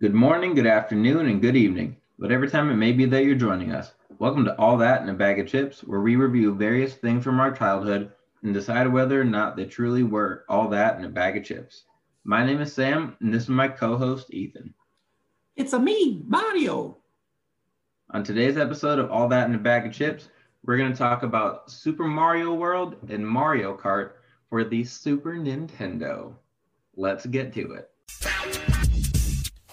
[0.00, 3.72] Good morning, good afternoon, and good evening, whatever time it may be that you're joining
[3.72, 3.92] us.
[4.18, 7.38] Welcome to All That in a Bag of Chips, where we review various things from
[7.38, 8.10] our childhood
[8.42, 11.84] and decide whether or not they truly were all that in a bag of chips.
[12.24, 14.72] My name is Sam, and this is my co host, Ethan.
[15.56, 16.96] It's a me, Mario.
[18.08, 20.30] On today's episode of All That in a Bag of Chips,
[20.64, 24.12] we're going to talk about Super Mario World and Mario Kart
[24.48, 26.32] for the Super Nintendo.
[26.96, 28.79] Let's get to it.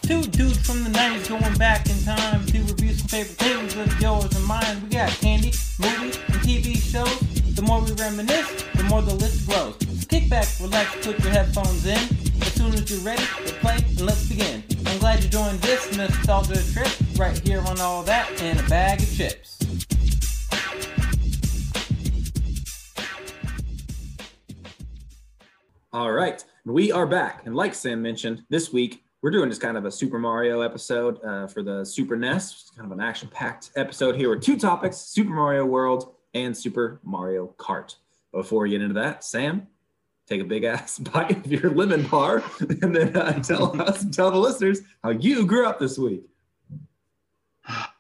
[0.07, 4.01] Two dudes from the 90s going back in time to review some favorite things of
[4.01, 4.81] yours and mine.
[4.81, 7.19] We got candy, movies, and TV shows.
[7.55, 9.75] The more we reminisce, the more the list grows.
[9.99, 11.99] So kick back, relax, put your headphones in.
[12.41, 13.21] As soon as you're ready,
[13.59, 14.63] play, and let's begin.
[14.85, 19.01] I'm glad you joined this nostalgia trip right here on All That and a Bag
[19.01, 19.59] of Chips.
[25.91, 29.77] All right, we are back, and like Sam mentioned, this week we're doing just kind
[29.77, 33.71] of a Super Mario episode uh, for the Super NES, It's kind of an action-packed
[33.75, 37.95] episode here with two topics: Super Mario World and Super Mario Kart.
[38.31, 39.67] Before we get into that, Sam,
[40.27, 44.31] take a big ass bite of your lemon bar, and then uh, tell us, tell
[44.31, 46.23] the listeners how you grew up this week.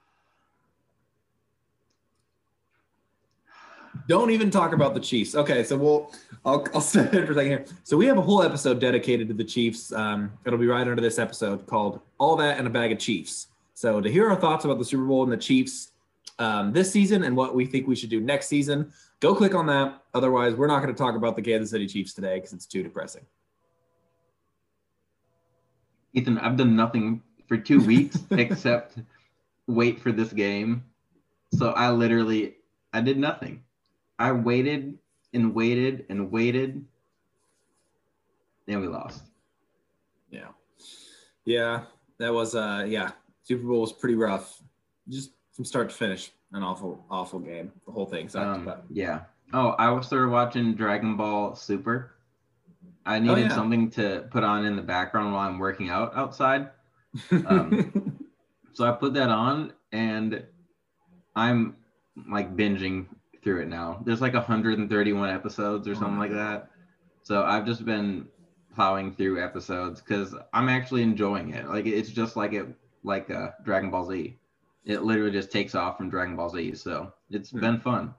[4.07, 5.35] Don't even talk about the Chiefs.
[5.35, 6.11] Okay, so we'll
[6.45, 7.65] I'll, I'll step in for a second here.
[7.83, 9.91] So we have a whole episode dedicated to the Chiefs.
[9.91, 13.47] Um, it'll be right under this episode called "All That and a Bag of Chiefs."
[13.73, 15.91] So to hear our thoughts about the Super Bowl and the Chiefs
[16.39, 19.65] um, this season and what we think we should do next season, go click on
[19.67, 20.01] that.
[20.13, 22.83] Otherwise, we're not going to talk about the Kansas City Chiefs today because it's too
[22.83, 23.25] depressing.
[26.13, 28.97] Ethan, I've done nothing for two weeks except
[29.67, 30.83] wait for this game.
[31.53, 32.55] So I literally
[32.93, 33.63] I did nothing.
[34.19, 34.97] I waited
[35.33, 36.83] and waited and waited.
[38.67, 39.23] And we lost.
[40.29, 40.49] Yeah.
[41.45, 41.83] Yeah,
[42.19, 43.11] that was uh yeah,
[43.43, 44.61] Super Bowl was pretty rough.
[45.07, 47.71] Just from start to finish, an awful awful game.
[47.85, 48.45] The whole thing sucked.
[48.45, 49.21] Um, but yeah.
[49.53, 52.15] Oh, I was started watching Dragon Ball Super.
[53.05, 53.55] I needed yeah.
[53.55, 56.69] something to put on in the background while I'm working out outside.
[57.47, 58.27] Um,
[58.73, 60.43] so I put that on and
[61.35, 61.77] I'm
[62.29, 63.07] like binging
[63.43, 64.01] through it now.
[64.05, 66.69] There's like 131 episodes or something like that.
[67.23, 68.27] So I've just been
[68.73, 71.67] plowing through episodes because I'm actually enjoying it.
[71.67, 72.67] Like it's just like it
[73.03, 74.37] like uh, Dragon Ball Z.
[74.85, 76.75] It literally just takes off from Dragon Ball Z.
[76.75, 77.59] So it's Hmm.
[77.59, 78.13] been fun.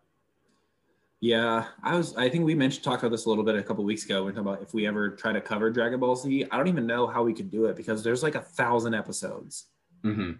[1.21, 2.15] Yeah, I was.
[2.17, 4.25] I think we mentioned talked about this a little bit a couple weeks ago.
[4.25, 6.47] We talked about if we ever try to cover Dragon Ball Z.
[6.50, 9.67] I don't even know how we could do it because there's like a thousand episodes.
[10.03, 10.33] hmm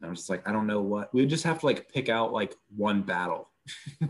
[0.00, 1.12] I'm just like, I don't know what.
[1.14, 3.48] We would just have to like pick out like one battle.
[4.02, 4.06] I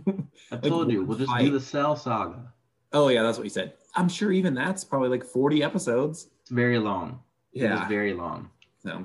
[0.50, 1.44] Like, told you, we'll just fight.
[1.44, 2.52] do the Cell Saga.
[2.92, 3.74] Oh yeah, that's what you said.
[3.94, 6.28] I'm sure even that's probably like 40 episodes.
[6.40, 7.20] It's very long.
[7.52, 7.82] Yeah.
[7.82, 8.50] is very long.
[8.82, 9.04] So,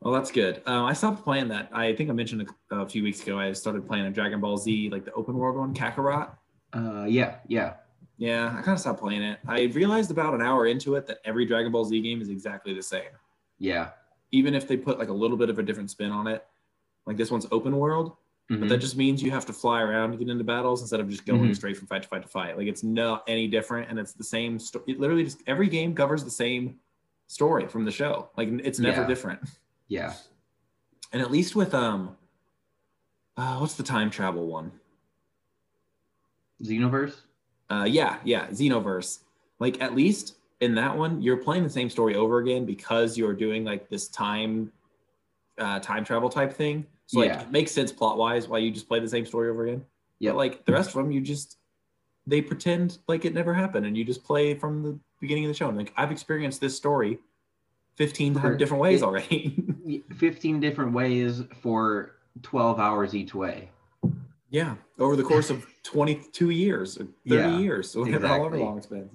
[0.00, 0.62] well, that's good.
[0.66, 1.70] Um, I stopped playing that.
[1.72, 3.38] I think I mentioned a, a few weeks ago.
[3.38, 6.30] I started playing a Dragon Ball Z, like the open world one, Kakarot.
[6.72, 7.74] Uh, yeah, yeah.
[8.18, 9.38] Yeah, I kind of stopped playing it.
[9.48, 12.74] I realized about an hour into it that every Dragon Ball Z game is exactly
[12.74, 13.10] the same.
[13.58, 13.90] Yeah.
[14.30, 16.44] Even if they put like a little bit of a different spin on it,
[17.06, 18.16] like this one's open world,
[18.50, 18.60] Mhm.
[18.60, 21.08] but that just means you have to fly around to get into battles instead of
[21.08, 21.54] just going Mhm.
[21.54, 22.56] straight from fight to fight to fight.
[22.56, 24.58] Like it's not any different, and it's the same.
[24.58, 26.80] Sto- it literally just every game covers the same
[27.28, 28.28] story from the show.
[28.36, 29.06] Like it's never Yeah.
[29.06, 29.40] different.
[29.88, 30.14] yeah.
[31.12, 32.16] And at least with um,
[33.36, 34.72] uh, what's the time travel one?
[36.62, 37.16] Xenoverse?
[37.70, 39.20] Uh, yeah, yeah, Xenoverse.
[39.58, 43.32] Like at least in that one, you're playing the same story over again because you're
[43.34, 44.72] doing like this time,
[45.58, 46.86] uh, time travel type thing.
[47.10, 47.40] So like Yeah.
[47.42, 49.84] it makes sense plot wise why you just play the same story over again.
[50.20, 50.32] Yep.
[50.34, 51.56] But like the rest of them, you just
[52.24, 55.54] they pretend like it never happened, and you just play from the beginning of the
[55.54, 55.68] show.
[55.68, 57.18] And like I've experienced this story
[57.96, 59.64] fifteen For- different ways it- already.
[60.18, 62.12] 15 different ways for
[62.42, 63.70] 12 hours each way.
[64.50, 69.10] yeah, over the course of twenty-two years, thirty Yeah, years, whatever, however long it's been.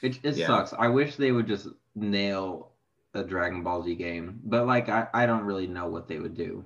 [0.00, 0.46] It, it Yeah.
[0.46, 0.72] sucks.
[0.74, 1.66] I wish they would just
[1.96, 2.68] nail
[3.14, 6.36] a Dragon Ball Z game, but like I, I don't really know what they would
[6.36, 6.64] do.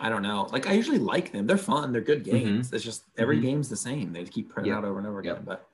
[0.00, 0.48] I don't know.
[0.52, 1.46] Like I usually like them.
[1.46, 1.92] They're fun.
[1.92, 2.72] They're good games.
[2.72, 3.42] It's just every Mhm.
[3.42, 4.12] game's the same.
[4.12, 4.78] They keep printing Yep.
[4.78, 5.36] out over and over again.
[5.36, 5.44] Yep.
[5.44, 5.68] But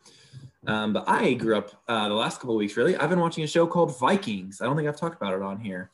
[0.67, 2.75] um, but I grew up uh, the last couple of weeks.
[2.77, 4.61] Really, I've been watching a show called Vikings.
[4.63, 5.91] I don't think I've talked about it on here.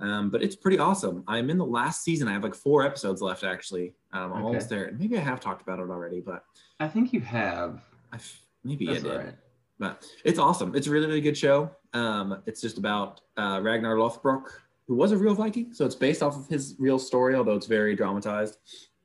[0.00, 1.22] Um, but it's pretty awesome.
[1.28, 2.26] I'm in the last season.
[2.26, 3.94] I have like four episodes left actually.
[4.12, 4.42] Um, I'm Okay.
[4.42, 4.90] almost there.
[4.98, 6.44] Maybe I have talked about it already, but
[6.80, 7.82] I think you have.
[8.12, 9.16] I f- maybe That's I did.
[9.18, 9.34] right.
[9.78, 10.74] But it's awesome.
[10.74, 11.70] It's a really, really good show.
[11.92, 14.46] Um, it's just about uh, Ragnar Lothbrok,
[14.90, 15.72] who was a real Viking.
[15.72, 18.58] So it's based off of his real story, although it's very dramatized.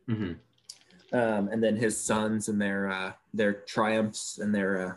[0.07, 0.31] hmm
[1.13, 4.93] Um, and then his sons and their uh, their triumphs and their uh,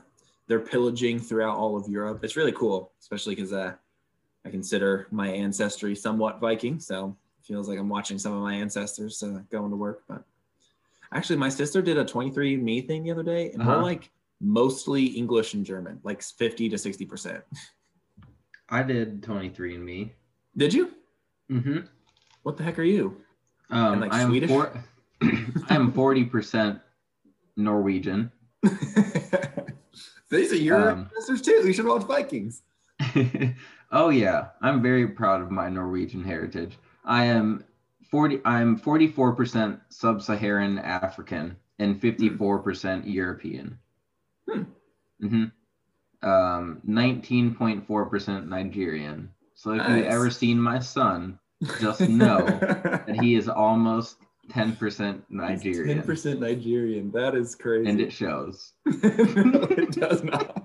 [0.46, 2.25] their pillaging throughout all of Europe.
[2.25, 3.75] It's really cool, especially because uh,
[4.46, 8.55] I consider my ancestry somewhat Viking, so it feels like I'm watching some of my
[8.55, 10.05] ancestors uh, going to work.
[10.08, 10.25] But
[11.12, 13.82] actually, my sister did a 23andMe thing the other day, and we're Uh-huh.
[13.82, 17.44] like mostly English and German, like 50 to 60 percent.
[18.70, 20.14] I did 23 and me.
[20.59, 20.91] Did you?
[21.51, 21.79] Mm-hmm.
[22.43, 23.17] What the heck are you?
[23.71, 24.51] Um, like, I am Swedish?
[24.51, 24.73] four,
[25.23, 26.81] I am 40%
[27.57, 28.33] Norwegian.
[30.31, 31.67] These are your Um, ancestors too.
[31.67, 32.63] You should watch Vikings.
[33.93, 36.77] oh yeah, I'm very proud of my Norwegian heritage.
[37.05, 37.65] I am
[38.11, 43.79] 40 I'm 44% sub-Saharan African and 54% European.
[44.51, 44.63] Hmm.
[45.23, 45.53] Mhm.
[46.23, 49.31] Um 19.4% Nigerian.
[49.59, 49.97] So if Nice.
[49.97, 51.37] you've ever seen my son,
[51.81, 54.19] just know that he is almost
[54.51, 55.97] 10% Nigerian.
[55.99, 57.11] Ten percent Nigerian.
[57.11, 57.91] That is crazy.
[57.91, 58.75] And it shows.
[58.87, 60.65] no, it does not.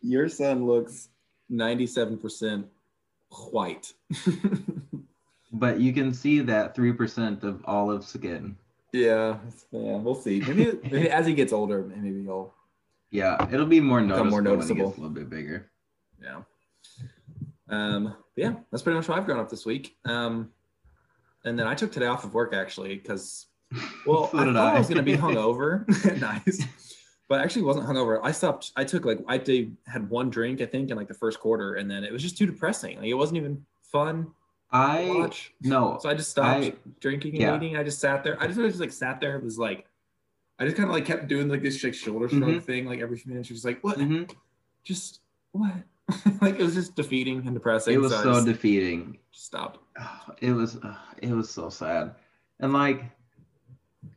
[0.00, 1.08] Your son looks
[1.48, 2.66] ninety-seven percent
[3.50, 3.92] white.
[5.50, 8.54] But you can see that 3% of olive skin.
[8.92, 9.38] yeah,
[9.72, 9.96] yeah.
[9.96, 10.40] We'll see.
[10.40, 12.52] Maybe, maybe as he gets older, maybe he'll.
[13.10, 14.88] Yeah, it'll be more noticeable, more noticeable.
[14.88, 15.70] a little bit bigger.
[16.22, 16.42] Yeah.
[17.70, 18.04] Um.
[18.04, 19.96] but yeah, that's pretty much what I've grown up this week.
[20.04, 20.50] Um,
[21.44, 23.46] and then I took today off of work actually because
[24.06, 24.76] Well, So I did thought I.
[24.76, 24.78] I.
[24.78, 25.86] was gonna be hungover.
[26.20, 26.64] nice.
[27.28, 28.20] But I actually wasn't hungover.
[28.22, 28.72] I stopped.
[28.76, 31.74] I took like I did, had one drink, I think, in like the first quarter,
[31.74, 32.96] and then it was just too depressing.
[32.96, 34.28] Like it wasn't even fun
[34.70, 35.52] I watch.
[35.62, 37.56] no, So I just stopped I- drinking and yeah.
[37.56, 37.76] eating.
[37.76, 38.40] I just sat there.
[38.42, 39.36] I just, just like sat there.
[39.36, 39.86] It was like,
[40.58, 42.62] I just kind of like kept doing like this like shoulder shrug Mhm.
[42.62, 43.48] thing like every few minutes.
[43.48, 43.98] Just like, what?
[43.98, 44.30] mhm.
[44.84, 45.20] Just
[45.52, 45.72] what?
[46.40, 47.94] like it was just defeating and depressing.
[47.94, 49.18] it was so just defeating.
[49.32, 49.82] Stop.
[50.40, 52.14] It was uh, it was so sad,
[52.60, 53.02] and like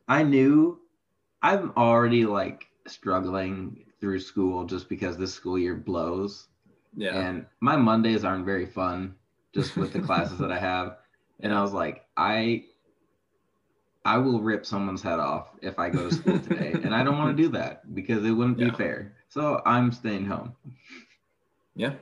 [0.08, 0.80] I knew
[1.42, 6.48] I'm already like struggling through school just because this school year blows,
[6.96, 7.16] Yeah.
[7.20, 9.16] and my Mondays aren't very fun
[9.54, 10.98] just with the classes that I have,
[11.40, 12.66] and I was like I.
[14.04, 17.20] I will rip someone's head off if I go to school today, and I don't
[17.20, 18.72] want to do that because it wouldn't Yeah.
[18.72, 19.14] be fair.
[19.30, 20.56] So I'm staying home.
[21.76, 21.94] Yeah,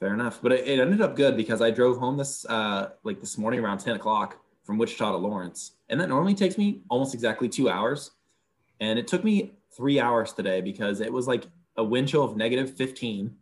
[0.00, 0.40] fair enough.
[0.42, 3.60] But it, it ended up good because I drove home this uh like this morning
[3.60, 5.72] around 10 o'clock from Wichita to Lawrence.
[5.88, 8.12] And that normally takes me almost exactly two hours.
[8.80, 11.44] And it took me three hours today because it was like
[11.76, 13.34] a wind chill of negative 15.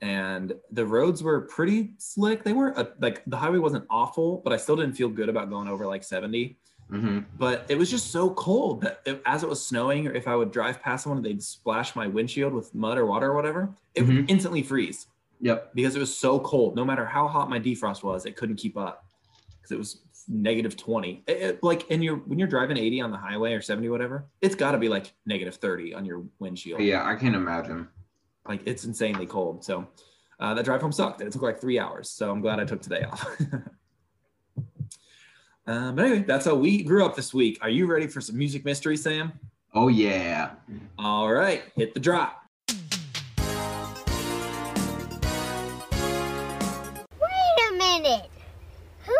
[0.00, 2.44] And the roads were pretty slick.
[2.44, 5.50] They weren't a, like the highway wasn't awful, but I still didn't feel good about
[5.50, 6.58] going over like 70
[6.90, 10.26] hmm but it was just so cold that if, as it was snowing or if
[10.26, 13.34] i would drive past someone and they'd splash my windshield with mud or water or
[13.34, 14.30] whatever it would Mhm.
[14.30, 15.06] instantly freeze.
[15.40, 15.72] Yep.
[15.74, 18.76] because it was so cold no matter how hot my defrost was it couldn't keep
[18.76, 19.04] up.
[19.56, 23.10] Because it was negative 20 It- it- like and you're when you're driving 80 on
[23.10, 26.80] the highway or 70 whatever it's got to be like negative 30 on your windshield.
[26.80, 27.88] Yeah, I can't imagine.
[28.48, 29.62] like it's insanely cold.
[29.62, 29.86] So
[30.40, 31.20] uh, that drive home sucked.
[31.20, 32.08] And it took like three hours.
[32.10, 33.26] So i'm glad i took today off
[35.68, 38.36] um, but anyway that's how we grew up this week are you ready for some
[38.36, 39.32] music mystery sam
[39.74, 40.52] Oh yeah.
[40.98, 42.42] all right hit the drop
[47.20, 48.30] Wait a minute.
[49.06, 49.14] Who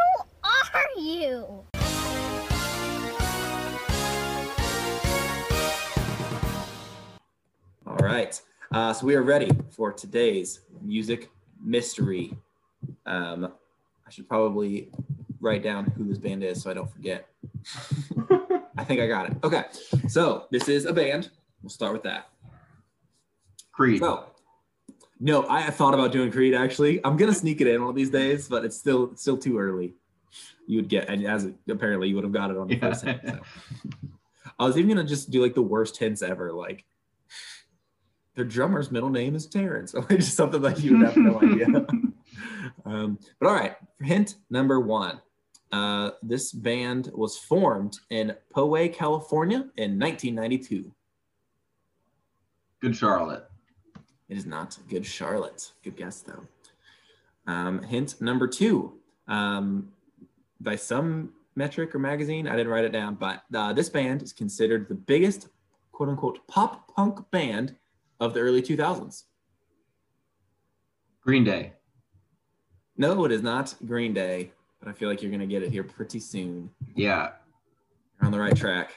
[0.44, 1.64] are you?
[7.86, 8.40] All right.
[8.72, 11.30] Uh, so we are ready for today's music
[11.62, 12.36] mystery.
[13.06, 13.52] Um,
[14.06, 14.90] I should probably
[15.40, 17.28] write down who this band is so I don't forget.
[18.76, 19.36] I think I got it.
[19.44, 19.64] Okay.
[20.08, 21.30] So this is a band.
[21.62, 22.28] We'll start with that.
[23.72, 24.00] Creed.
[24.00, 24.24] So,
[25.20, 27.00] no, I thought about doing Creed actually.
[27.04, 29.58] I'm gonna sneak it in one of these days, but it's still it's still too
[29.58, 29.94] early.
[30.66, 32.80] You would get, and as apparently you would have got it on the Yeah.
[32.80, 33.20] first hint.
[33.24, 33.38] So.
[34.58, 36.84] I was even gonna just do like the worst hints ever, like
[38.34, 41.66] their drummer's middle name is Terrence, or just something like you would have no idea.
[42.84, 45.20] um, but all right, hint number one.
[45.70, 50.92] Uh, this band was formed in Poway, California in 1992.
[52.80, 53.44] Good Charlotte.
[54.28, 55.72] It is not Good Charlotte.
[55.82, 56.46] Good guess, though.
[57.46, 58.98] Um, hint number two.
[59.26, 59.92] Um,
[60.60, 64.32] by some metric or magazine, I didn't write it down, but uh, this band is
[64.32, 65.48] considered the biggest
[65.92, 67.76] quote unquote pop punk band
[68.20, 69.24] of the early 2000s.
[71.20, 71.72] Green Day.
[72.96, 75.70] No, it is not Green Day, but I feel like you're going to get it
[75.70, 76.70] here pretty soon.
[76.94, 77.30] Yeah.
[78.20, 78.92] You're on the right track.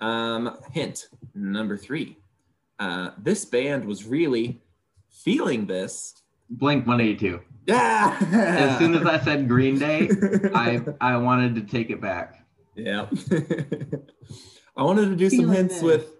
[0.00, 2.18] Um, hint number three.
[2.78, 4.60] Uh, this band was really
[5.10, 6.22] feeling this.
[6.50, 7.40] Blink 182.
[7.66, 8.16] Yeah.
[8.32, 10.08] As soon as I said Green Day,
[10.54, 12.44] I I wanted to take it back.
[12.76, 13.06] Yeah.
[14.76, 15.84] I wanted to do some hints that.
[15.84, 16.12] with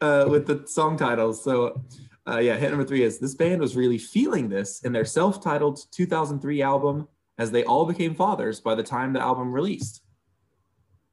[0.00, 1.42] uh with the song titles.
[1.44, 1.82] So
[2.28, 5.78] Uh, yeah, hit number three is this band was really feeling this in their self-titled
[5.92, 7.06] 2003 album
[7.38, 10.02] as they all became fathers by the time the album released.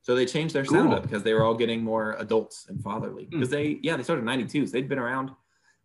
[0.01, 0.98] So they changed their sound Cool.
[0.98, 3.25] up because they were all getting more adults and fatherly.
[3.25, 3.32] Hmm.
[3.32, 5.32] Because they, yeah, they started in '92, so they'd been around.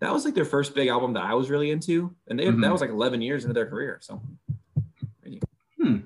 [0.00, 2.62] That was like their first big album that I was really into, and they, Mhm.
[2.62, 3.99] that was like 11 years into their career.
[4.00, 4.21] So,
[5.80, 5.99] Hmm.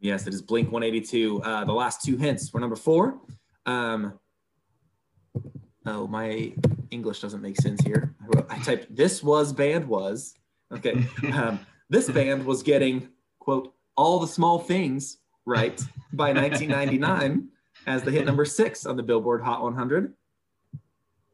[0.00, 1.40] yes, it is Blink 182.
[1.42, 3.20] Uh, the last two hints were number four.
[3.66, 4.18] Um,
[5.86, 6.52] oh, my
[6.90, 8.14] English doesn't make sense here.
[8.22, 10.34] I, wrote, I typed this was band was.
[10.72, 11.06] Okay.
[11.32, 13.08] Um, this band was getting,
[13.42, 15.80] quote, all the small things right
[16.12, 17.48] by 1999
[17.86, 20.14] as the hit number six on the Billboard Hot 100.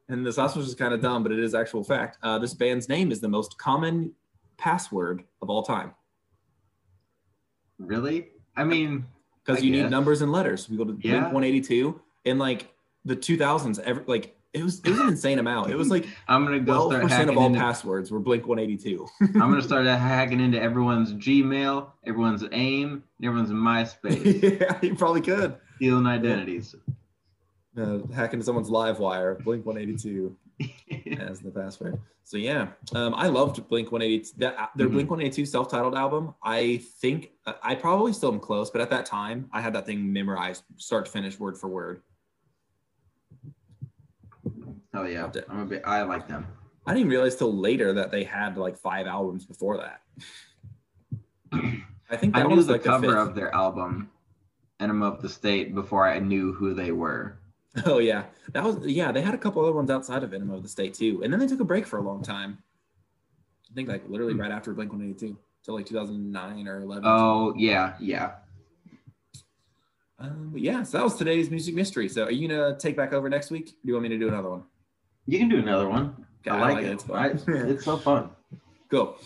[0.09, 2.17] And this last was just kind of dumb, but it is actual fact.
[2.23, 4.13] Uh, this band's name is the most common
[4.57, 5.95] password of all time
[7.79, 8.29] Really?
[8.57, 9.07] I mean,
[9.45, 10.69] because you need numbers and letters.
[10.69, 11.23] We go to Blink Yeah.
[11.25, 12.73] 182 in like
[13.05, 13.79] the 2000s.
[13.81, 15.71] Every like it was it was an insane amount.
[15.71, 17.59] It was like I'm gonna go 12 start percent hacking of all into.
[17.61, 19.07] passwords were Blink 182.
[19.21, 25.57] I'm gonna start hacking into everyone's Gmail, everyone's AIM, everyone's MySpace, yeah, you probably could.
[25.77, 26.75] stealing identities.
[27.77, 30.37] Uh, hack into someone's live wire, Blink 182
[31.21, 32.01] as the password.
[32.25, 34.33] So yeah, um, I loved Blink 182.
[34.39, 34.93] That their Mhm.
[34.93, 36.35] Blink 182 self-titled album.
[36.43, 39.87] I think uh, I probably still am close, but at that time, I had that
[39.87, 42.03] thing memorized, start to finish, word for word.
[44.95, 45.83] Oh yeah, I'm a bit.
[45.85, 46.47] I like them.
[46.87, 50.01] I didn't realize till later that they had like five albums before that.
[52.11, 53.17] I think that I knew was the like cover fifth.
[53.17, 54.11] of their album,
[54.81, 57.39] Enema of the State, before I knew who they were.
[57.87, 59.13] Oh yeah, that was yeah.
[59.13, 61.39] They had a couple other ones outside of Enema of the State too, and then
[61.39, 62.59] they took a break for a long time.
[63.71, 64.41] I think like literally Hmm.
[64.41, 67.05] right after Blink One Eighty Two, till like two thousand nine or eleven.
[67.07, 68.33] Oh yeah, yeah.
[70.19, 72.09] Um, but yeah, so that was today's music mystery.
[72.09, 73.67] So are you gonna take back over next week?
[73.67, 74.65] Do you want me to do another one?
[75.29, 76.27] You can do another one.
[76.41, 76.93] Okay, I like, it.
[76.93, 78.31] It's I- it's so fun.
[78.91, 79.19] Cool.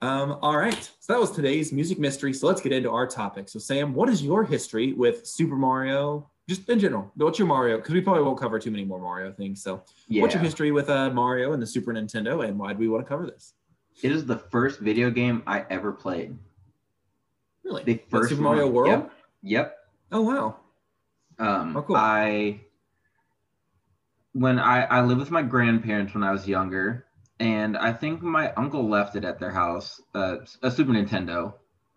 [0.00, 0.90] Um, all right.
[1.00, 2.32] So that was today's music mystery.
[2.32, 3.50] So let's get into our topic.
[3.50, 6.30] So Sam, what is your history with Super Mario?
[6.48, 7.76] Just in general, what's your Mario?
[7.76, 9.62] Because we probably won't cover too many more Mario things.
[9.62, 10.22] So Yeah.
[10.22, 13.04] what's your history with uh, Mario and the Super Nintendo, and why do we want
[13.04, 13.52] to cover this?
[14.02, 16.38] It is the first video game I ever played.
[17.62, 17.84] Really?
[17.84, 18.68] The Like first Super Mario.
[18.68, 18.88] World?
[18.88, 19.12] Yep.
[19.42, 19.76] Yep.
[20.12, 20.56] Oh wow.
[21.38, 21.96] Um, Oh, cool.
[21.96, 22.62] I
[24.32, 27.06] when I I lived with my grandparents when I was younger,
[27.38, 31.54] and I think my uncle left it at their house, uh, a Super Nintendo,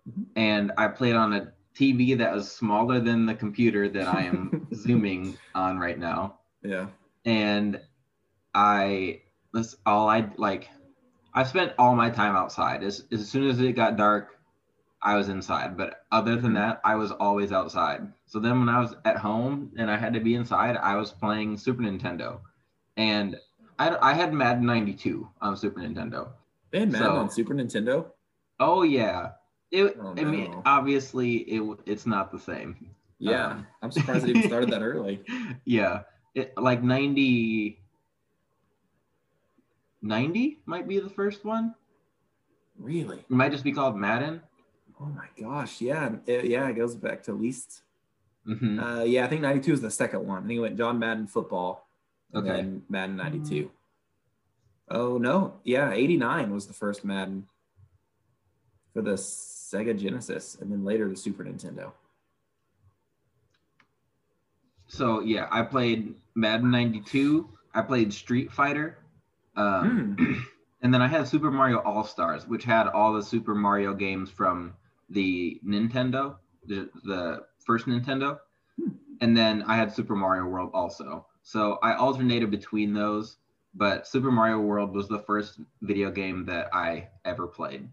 [0.10, 0.26] Mhm.
[0.36, 4.68] and I played on a TV that was smaller than the computer that I am
[4.74, 6.88] zooming on right now, Yeah.
[7.26, 7.80] and
[8.54, 9.22] I
[9.54, 10.70] that's all I like.
[11.34, 12.84] I spent all my time outside.
[12.84, 14.35] As as soon as it got dark,
[15.06, 15.78] I was inside.
[15.78, 18.12] But other than that, I was always outside.
[18.26, 21.12] So then when I was at home and I had to be inside, I was
[21.12, 22.40] playing Super Nintendo,
[22.98, 23.40] and
[23.80, 26.30] I I had Madden '92 on Super Nintendo.
[26.72, 28.08] They had Madden So- on Super Nintendo.
[28.60, 29.32] Oh yeah.
[29.72, 32.76] It, Oh, I mean, obviously, it it's not the same.
[33.20, 33.48] Yeah.
[33.48, 35.24] Um, I'm surprised it even started that early.
[35.66, 36.02] yeah,
[36.34, 37.80] it, like 90,
[40.02, 41.74] 90 might be the first one.
[42.78, 43.20] Really?
[43.20, 44.42] It might just be called Madden.
[45.02, 45.82] Oh my gosh.
[45.82, 46.16] Yeah.
[46.26, 46.68] It, yeah.
[46.70, 47.82] It goes back to at least.
[48.46, 49.26] hmm Uh, yeah.
[49.26, 50.44] I think 92 is the second one.
[50.44, 51.88] I think it went John Madden football.
[52.34, 52.56] And Okay.
[52.62, 53.70] then Madden 92.
[54.90, 55.56] Oh no.
[55.64, 55.92] Yeah.
[55.92, 57.48] 89 was the first Madden
[58.94, 61.92] for the Sega Genesis, and then later the Super Nintendo.
[64.88, 67.50] So yeah, I played Madden '92.
[67.74, 68.98] I played Street Fighter,
[69.58, 70.34] um, Hmm.
[70.82, 74.30] and then I had Super Mario All Stars, which had all the Super Mario games
[74.30, 74.74] from
[75.10, 78.40] the Nintendo, the, the first Nintendo,
[78.78, 78.90] Hmm.
[79.22, 81.28] and then I had Super Mario World also.
[81.44, 83.38] So I alternated between those,
[83.74, 87.90] but Super Mario World was the first video game that I ever played,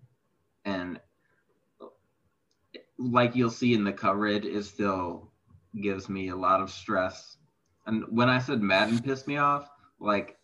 [0.64, 1.00] and
[2.98, 5.30] like you'll see in the coverage, it still
[5.80, 7.38] gives me a lot of stress.
[7.86, 9.68] And when I said Madden pissed me off,
[10.00, 10.38] like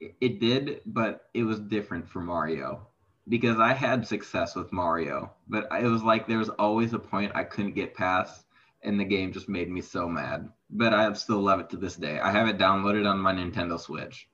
[0.00, 2.88] it, it did, but it was different for Mario
[3.30, 7.32] because I had success with Mario, but it was like there was always a point
[7.34, 8.44] I couldn't get past,
[8.82, 10.50] and the game just made me so mad.
[10.68, 12.18] But I still love it to this day.
[12.18, 14.28] I have it downloaded on my Nintendo Switch.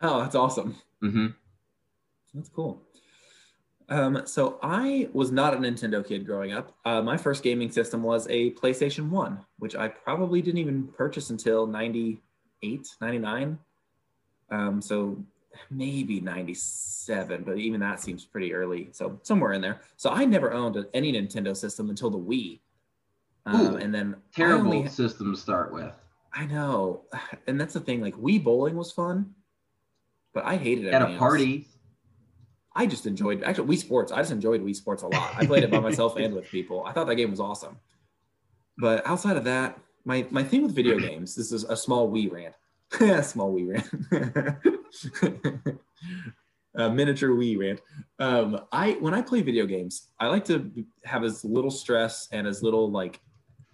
[0.00, 0.76] Oh, that's awesome.
[1.00, 1.26] hmm
[2.34, 2.82] That's cool.
[3.90, 6.74] Um, so I was not a Nintendo kid growing up.
[6.84, 11.28] Uh, my first gaming system was a PlayStation 1, which I probably didn't even purchase
[11.28, 13.58] until 98, 99.
[14.52, 15.22] Um, so
[15.70, 18.88] maybe 97, but even that seems pretty early.
[18.92, 19.80] So somewhere in there.
[19.96, 22.60] So I never owned any Nintendo system until the Wii.
[23.46, 25.92] Um, Ooh, and then Terrible only- system to start with.
[26.32, 27.02] I know.
[27.46, 28.00] And that's the thing.
[28.00, 29.34] Like Wii bowling was fun,
[30.34, 30.94] but I hated it.
[30.94, 31.18] At a else.
[31.18, 31.66] party,
[32.76, 34.12] I just enjoyed actually Wii Sports.
[34.12, 35.32] I just enjoyed Wii Sports a lot.
[35.36, 36.84] I played it by myself and with people.
[36.84, 37.76] I thought that game was awesome.
[38.78, 42.30] But outside of that, my my thing with video games, this is a small Wii
[42.30, 42.54] rant.
[43.26, 44.56] small Wii rant.
[46.74, 47.80] a miniature Wii rant.
[48.18, 50.70] Um, I when I play video games, I like to
[51.04, 53.20] have as little stress and as little like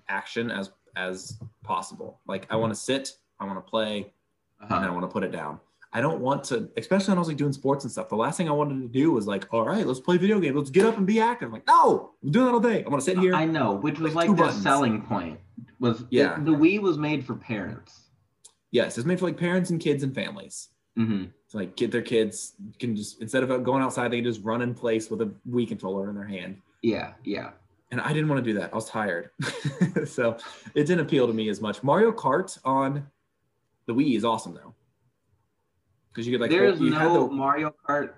[0.08, 2.20] action as as possible.
[2.26, 4.12] Like I want to sit, I want to play,
[4.60, 4.92] and I uh-huh.
[4.92, 5.60] want to put it down.
[5.92, 8.08] I don't want to, especially when I was like doing sports and stuff.
[8.08, 10.54] The last thing I wanted to do was like, all right, let's play video games.
[10.54, 11.46] Let's get up and be active.
[11.46, 12.84] I'm like, no, I'm doing that all day.
[12.84, 13.34] I want to sit here.
[13.34, 14.62] I know, which was like their buttons.
[14.62, 15.40] selling point.
[15.80, 16.36] Was Yeah.
[16.36, 18.08] yeah, the Wii was made for parents.
[18.72, 20.68] yes, it's made for like parents and kids and families.
[20.96, 24.42] Hmm To like get their kids can just instead of going outside, they can just
[24.42, 26.56] run in place with a Wii controller in their hand.
[26.82, 27.50] Yeah, yeah.
[27.92, 28.72] And I didn't want to do that.
[28.72, 29.30] I was tired,
[30.06, 30.36] so
[30.74, 31.82] it didn't appeal to me as much.
[31.84, 33.06] Mario Kart on
[33.86, 34.74] the Wii is awesome though,
[36.12, 38.14] because you could like There's you no the- Mario Kart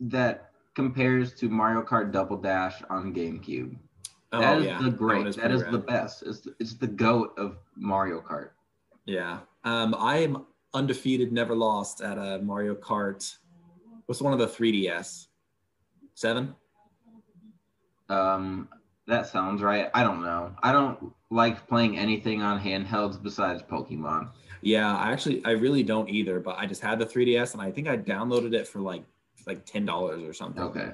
[0.00, 3.76] that compares to Mario Kart Double Dash on GameCube.
[4.32, 5.26] oh That is yeah, the great.
[5.26, 6.22] is that is the best.
[6.22, 8.50] It's it's the goat of Mario Kart.
[9.06, 9.40] Yeah.
[9.64, 13.36] Um, I am undefeated, never lost at a Mario Kart.
[14.06, 15.26] What's one of the 3DS?
[16.14, 16.54] Seven?
[18.08, 18.68] Um,
[19.06, 19.90] that sounds right.
[19.94, 20.54] I don't know.
[20.62, 24.30] I don't like playing anything on handhelds besides Pokemon.
[24.60, 27.70] Yeah, I actually, I really don't either, but I just had the 3DS and I
[27.70, 29.02] think I downloaded it for like,
[29.46, 30.62] like $10 or something.
[30.62, 30.92] Okay.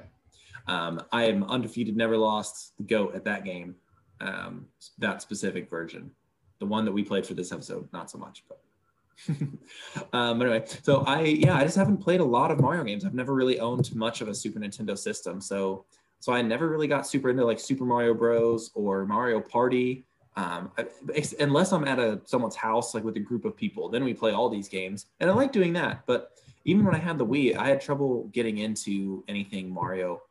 [0.67, 3.75] Um, I am undefeated, never lost, the GOAT at that game.
[4.21, 4.67] Um,
[4.97, 6.11] that specific version.
[6.59, 8.59] The one that we played for this episode, not so much, but.
[10.13, 13.05] um, anyway, so I yeah, I just haven't played a lot of Mario games.
[13.05, 15.85] I've never really owned much of a Super Nintendo system, so
[16.19, 18.71] so I never really got super into like Super Mario Bros.
[18.75, 20.05] or Mario Party.
[20.35, 20.87] Um, I-
[21.39, 24.31] unless I'm at a someone's house, like with a group of people, then we play
[24.31, 26.05] all these games, and I like doing that.
[26.05, 26.31] But
[26.65, 30.21] even when I had the Wii, I had trouble getting into anything Mario.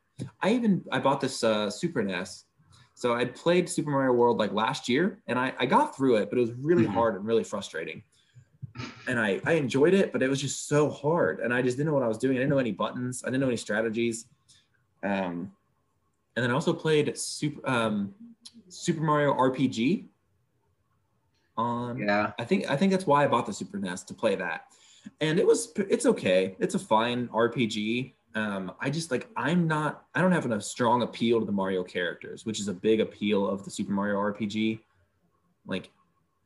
[0.41, 2.45] I even I bought this uh, Super NES,
[2.93, 6.29] so I played Super Mario World like last year, and I, I got through it,
[6.29, 6.93] but it was really Mhm.
[6.93, 8.03] hard and really frustrating.
[9.07, 11.87] And I I enjoyed it, but it was just so hard, and I just didn't
[11.87, 12.37] know what I was doing.
[12.37, 13.23] I didn't know any buttons.
[13.23, 14.25] I didn't know any strategies.
[15.03, 15.51] Um,
[16.35, 18.13] and then I also played Super um,
[18.69, 20.05] Super Mario RPG.
[21.57, 22.31] On Yeah.
[22.39, 24.67] I think I think that's why I bought the Super NES to play that,
[25.19, 26.55] and it was it's okay.
[26.59, 28.13] It's a fine RPG.
[28.35, 31.83] Um, I just like I'm not I don't have enough strong appeal to the Mario
[31.83, 34.79] characters, which is a big appeal of the Super Mario RPG.
[35.65, 35.91] Like,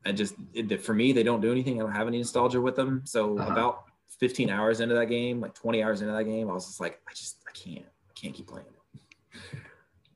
[0.06, 1.80] I just it, for me they don't do anything.
[1.80, 3.02] I don't have any nostalgia with them.
[3.04, 3.50] So Uh-huh.
[3.52, 3.84] about
[4.20, 7.00] 15 hours into that game, like 20 hours into that game, I was just like
[7.08, 9.58] I just I can't I can't keep playing it.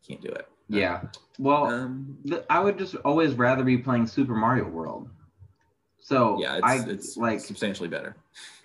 [0.06, 0.46] Can't do it.
[0.68, 1.02] Yeah.
[1.38, 5.08] Well, Um, th- I would just always rather be playing Super Mario World.
[6.00, 8.16] So yeah, it's, I it's like substantially better.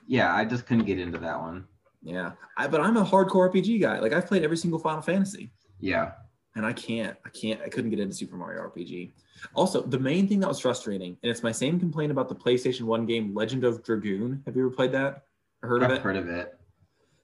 [0.07, 1.65] yeah, I just couldn't get into that one.
[2.01, 3.99] Yeah, I, but I'm a hardcore RPG guy.
[3.99, 6.11] Like I've played every single Final Fantasy, Yeah.
[6.55, 9.11] And I can't, I can't, I couldn't get into Super Mario RPG.
[9.55, 12.81] Also, the main thing that was frustrating, and it's my same complaint about the PlayStation
[12.83, 14.41] One game Legend of Dragoon.
[14.45, 15.23] Have you ever played that
[15.61, 16.01] or heard I've of it?
[16.01, 16.57] heard of it.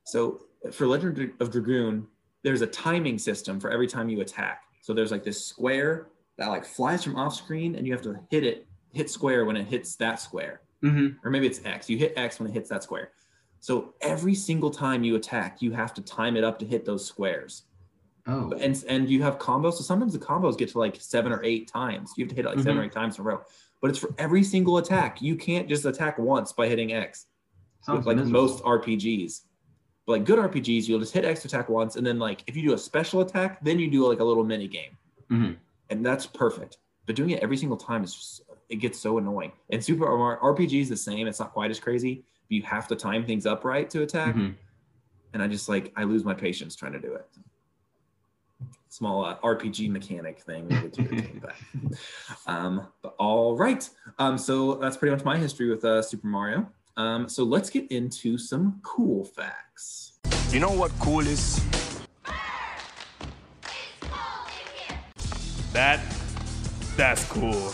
[0.05, 2.07] So for Legend of Dragoon,
[2.43, 4.63] there's a timing system for every time you attack.
[4.81, 8.19] So there's like this square that like flies from off screen, and you have to
[8.31, 11.17] hit it, hit square when it hits that square Mm-hmm.
[11.27, 11.89] or maybe it's X.
[11.89, 13.11] You hit X when it hits that square.
[13.59, 17.05] So every single time you attack, you have to time it up to hit those
[17.05, 17.63] squares.
[18.29, 18.51] Oh.
[18.59, 19.73] And and you have combos.
[19.73, 22.13] So sometimes the combos get to like seven or eight times.
[22.15, 22.79] You have to hit it like seven Mhm.
[22.79, 23.41] or eight times in a row.
[23.81, 25.21] But it's for every single attack.
[25.21, 27.25] You can't just attack once by hitting X.
[27.81, 28.41] Sounds like miserable.
[28.41, 29.41] most RPGs.
[30.05, 32.55] But like good RPGs, you'll just hit X to attack once, and then like if
[32.55, 34.97] you do a special attack, then you do like a little mini game,
[35.31, 35.57] Mhm.
[35.89, 36.77] and that's perfect.
[37.05, 39.51] But doing it every single time is just it gets so annoying.
[39.71, 41.25] And Super RPG is the same.
[41.25, 42.23] It's not quite as crazy.
[42.47, 44.55] But you have to time things up right to attack, Mhm.
[45.33, 47.27] and I just like I lose my patience trying to do it.
[48.89, 50.67] Small uh, RPG mechanic thing.
[50.67, 51.55] we would do, but,
[52.47, 53.87] um, but all right.
[54.17, 56.67] Um, so that's pretty much my history with uh, Super Mario.
[56.97, 60.19] Um, so let's get into some cool facts.
[60.51, 61.63] You know what cool is?
[65.71, 66.01] That,
[66.97, 67.71] that's cool.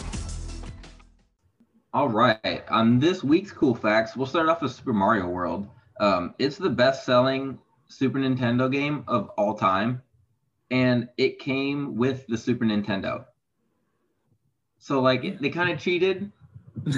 [1.93, 2.63] All right.
[2.69, 5.69] On this week's cool facts, we'll start off with Super Mario World.
[6.01, 10.01] Um, it's the best-selling Super Nintendo game of all time,
[10.71, 13.25] and it came with the Super Nintendo.
[14.80, 16.32] So, like, they kind of cheated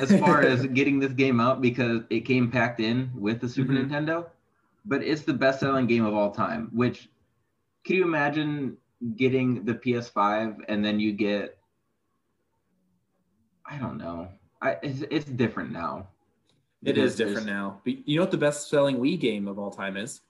[0.01, 3.73] as far as getting this game out because it came packed in with the Super
[3.73, 3.89] Mhm.
[3.89, 4.29] Nintendo.
[4.85, 6.69] But it's the best-selling game of all time.
[6.73, 7.09] Which,
[7.83, 8.77] can you imagine
[9.15, 11.57] getting the PS5 and then you get?
[13.65, 14.29] I don't know.
[14.61, 16.07] I, it's, it's different now.
[16.83, 17.81] It is different now.
[17.83, 20.21] But you know what the best selling Wii game of all time is?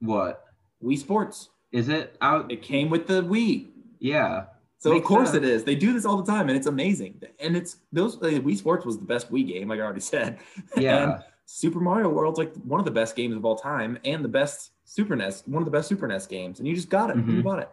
[0.00, 0.44] What
[0.82, 1.50] Wii Sports.
[1.72, 2.16] Is it?
[2.20, 2.50] Out?
[2.52, 3.68] It came with the Wii.
[3.98, 4.44] Yeah.
[4.78, 5.44] So of course sense.
[5.44, 5.64] it is.
[5.64, 7.20] They do this all the time, and it's amazing.
[7.40, 10.38] And it's those like, Wii Sports was the best Wii game, like I already said.
[10.76, 11.02] Yeah.
[11.14, 14.28] And Super Mario World's like one of the best games of all time, and the
[14.28, 16.58] best Super NES, one of the best Super NES games.
[16.58, 17.16] And you just got it.
[17.16, 17.42] You Mhm.
[17.44, 17.70] bought it.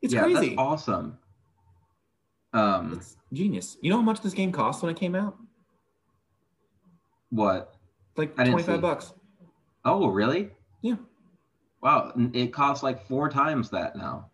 [0.00, 0.50] It's yeah, crazy.
[0.50, 1.18] That's awesome.
[2.52, 3.76] Um, It's genius.
[3.82, 5.36] You know how much this game cost when it came out?
[7.30, 7.74] what?
[8.16, 9.12] Like twenty five bucks.
[9.84, 10.50] Oh, really?
[10.82, 10.96] Yeah.
[11.82, 14.30] Wow, it costs like four times that now.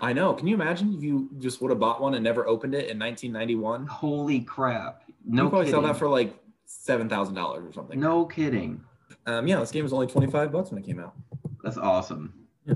[0.00, 0.34] I know.
[0.34, 2.98] Can you imagine if you just would have bought one and never opened it in
[2.98, 3.86] 1991?
[3.86, 5.02] Holy crap!
[5.24, 5.80] No you probably kidding.
[5.80, 7.98] sell that for like seven thousand dollars or something.
[8.00, 8.82] no kidding.
[9.26, 11.14] Um, yeah, this game was only 25 bucks when it came out.
[11.62, 12.34] That's awesome.
[12.66, 12.74] Yeah.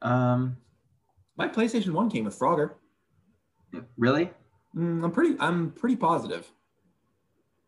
[0.00, 0.56] Um,
[1.36, 2.72] My PlayStation One came with Frogger.
[3.96, 4.30] really?
[4.76, 5.36] Mm, I'm pretty.
[5.38, 6.50] I'm pretty positive.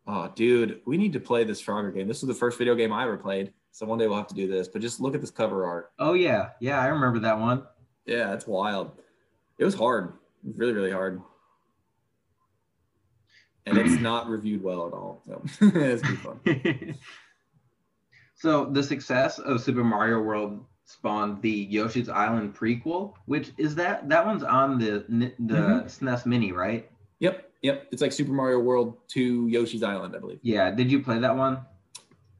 [0.07, 2.07] Oh, dude, we need to play this Frogger game.
[2.07, 3.53] This was the first video game I ever played.
[3.75, 4.69] So one day we'll have to do this.
[4.69, 5.91] But just look at this cover art.
[5.99, 7.63] Oh yeah, yeah, I remember that one.
[8.05, 8.91] Yeah, it's wild.
[9.57, 10.13] It was hard.
[10.45, 11.21] It was really, really hard.
[13.65, 15.21] And it's not reviewed well at all.
[15.25, 15.41] So
[15.75, 16.97] it's pretty fun.
[18.35, 24.07] so the success of Super Mario World spawned the Yoshi's Island prequel, which is that
[24.07, 25.83] that one's on the the Mhm.
[25.89, 26.89] SNES Mini, right?
[27.19, 27.87] Yep, yep.
[27.91, 30.39] It's like Super Mario World 2 Yoshi's Island, I believe.
[30.43, 30.71] Yeah.
[30.71, 31.59] Did you play that one?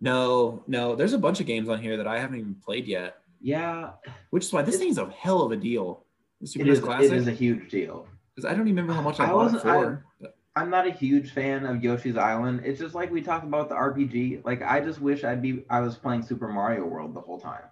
[0.01, 0.95] No, no.
[0.95, 3.91] There's a bunch of games on here that I haven't even played yet, Yeah,
[4.29, 6.03] which is why this thing's a hell of a deal.
[6.41, 6.79] The Super it is.
[6.79, 7.11] Classic.
[7.11, 8.07] It is a huge deal.
[8.35, 10.05] Because I don't even remember how much I, I bought it wasn't- for.
[10.21, 12.61] but- I'm not a huge fan of Yoshi's Island.
[12.63, 14.45] It's just like we talked about the RPG.
[14.45, 17.63] Like I just wish I'd be I was playing Super Mario World the whole time.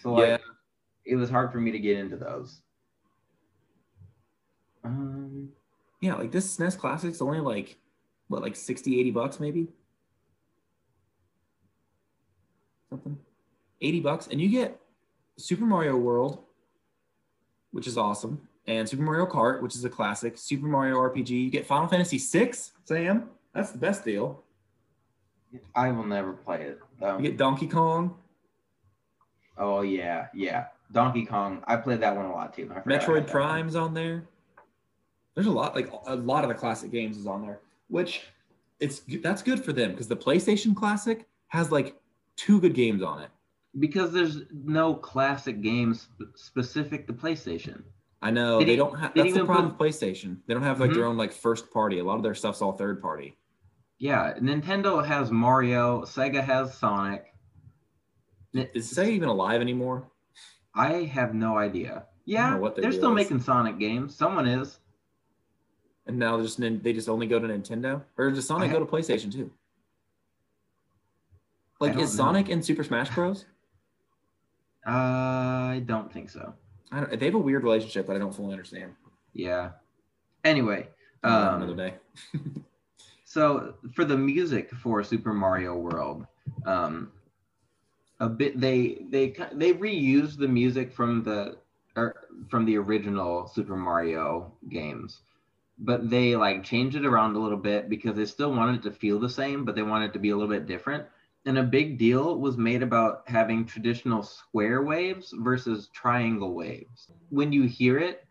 [0.00, 0.36] So like Yeah.
[1.04, 2.62] it was hard for me to get into those.
[4.84, 5.50] Um
[6.00, 7.76] yeah, like this SNES Classic's only like
[8.28, 9.68] what, like 60, 80 bucks maybe?
[12.90, 13.18] Something.
[13.80, 14.28] 80 bucks.
[14.28, 14.80] And you get
[15.36, 16.38] Super Mario World,
[17.72, 21.30] which is awesome, and Super Mario Kart, which is a classic, Super Mario RPG.
[21.30, 22.52] You get Final Fantasy VI,
[22.84, 23.28] Sam.
[23.54, 24.42] That's the best deal.
[25.74, 26.80] I will never play it.
[27.00, 27.16] though.
[27.16, 28.16] You get Donkey Kong,
[29.58, 30.66] oh yeah, yeah.
[30.92, 31.62] Donkey Kong.
[31.66, 32.70] I played that one a lot too.
[32.70, 34.24] I forgot I had Metroid that Prime's on there.
[35.34, 38.22] There's a lot, like a lot of the classic games is on there, which
[38.80, 41.96] it's that's good for them because the PlayStation Classic has like
[42.36, 43.30] two good games on it.
[43.78, 47.82] Because there's no classic games specific to PlayStation.
[48.22, 49.12] I know They don't have.
[49.14, 50.38] That's the problem with PlayStation.
[50.46, 51.08] They don't have like their Mhm.
[51.10, 51.98] own like first party.
[51.98, 53.36] A lot of their stuff's all third party.
[53.98, 57.34] Yeah, Nintendo has Mario, Sega has Sonic.
[58.54, 60.10] Is Sega even alive anymore?
[60.74, 62.06] I have no idea.
[62.24, 63.14] Yeah, they're still is.
[63.14, 64.14] making Sonic games.
[64.14, 64.78] Someone is.
[66.06, 68.86] And now just they just only go to Nintendo, or does Sonic I- go to
[68.86, 69.50] PlayStation too?
[71.80, 72.24] Like, is know.
[72.24, 73.44] Sonic in Super Smash Bros?
[74.86, 76.54] I don't think so.
[76.92, 78.94] I don't, they have a weird relationship that I don't fully understand.
[79.32, 79.70] Yeah.
[80.44, 80.88] Anyway,
[81.22, 81.94] Talk about it um, another day.
[83.24, 86.26] so for the music for Super Mario World,
[86.64, 87.10] um,
[88.20, 91.58] a bit they they they reused the music from the
[91.96, 92.14] or
[92.48, 95.20] from the original Super Mario games,
[95.78, 98.92] but they like changed it around a little bit because they still wanted it to
[98.92, 101.04] feel the same, but they wanted it to be a little bit different.
[101.46, 107.08] And a big deal was made about having traditional square waves versus triangle waves.
[107.30, 108.26] When you hear it,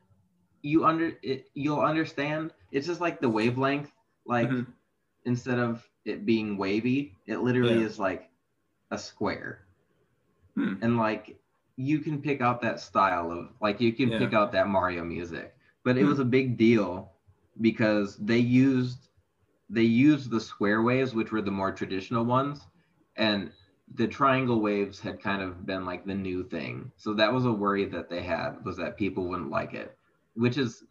[0.62, 2.54] you under it, you'll understand.
[2.72, 3.92] It's just like the wavelength,
[4.26, 4.68] like Mhm.
[5.26, 7.88] instead of it being wavy, it literally Yeah.
[7.88, 8.32] is like
[8.92, 9.66] a square.
[10.56, 10.74] Hmm.
[10.82, 11.40] And like
[11.78, 14.18] you can pick out that style of like you can Yeah.
[14.18, 15.56] pick out that Mario music.
[15.84, 16.10] But it Hmm.
[16.10, 17.12] was a big deal
[17.62, 19.10] because they used
[19.70, 22.68] they used the square waves, which were the more traditional ones,
[23.16, 23.52] and
[23.94, 26.92] the triangle waves had kind of been like the new thing.
[26.98, 29.98] So that was a worry that they had was that people wouldn't like it,
[30.34, 30.84] which is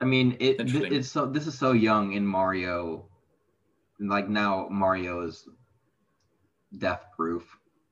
[0.00, 0.92] I mean, it Interesting.
[0.92, 3.06] it's so this is so young in Mario.
[4.00, 5.48] Like now Mario is
[6.78, 7.44] death proof.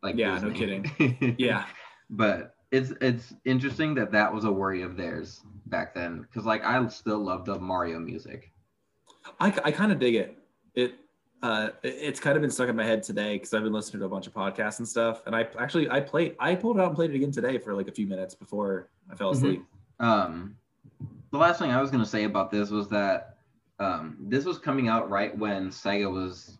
[0.03, 1.66] Like Yeah, no kidding, Yeah,
[2.09, 6.64] but it's it's interesting that that was a worry of theirs back then because like
[6.64, 8.51] I still love the Mario music.
[9.38, 10.38] I, I kind of dig it.
[10.75, 10.95] It
[11.42, 14.07] uh, it's kind of been stuck in my head today because I've been listening to
[14.07, 15.22] a bunch of podcasts and stuff.
[15.26, 17.74] And I actually I played I pulled it out and played it again today for
[17.74, 19.37] like a few minutes before I fell Mhm.
[19.37, 19.64] asleep.
[20.00, 20.57] Um,
[21.31, 23.38] the last thing I was gonna say about this was that
[23.79, 26.59] um, this was coming out right when Sega was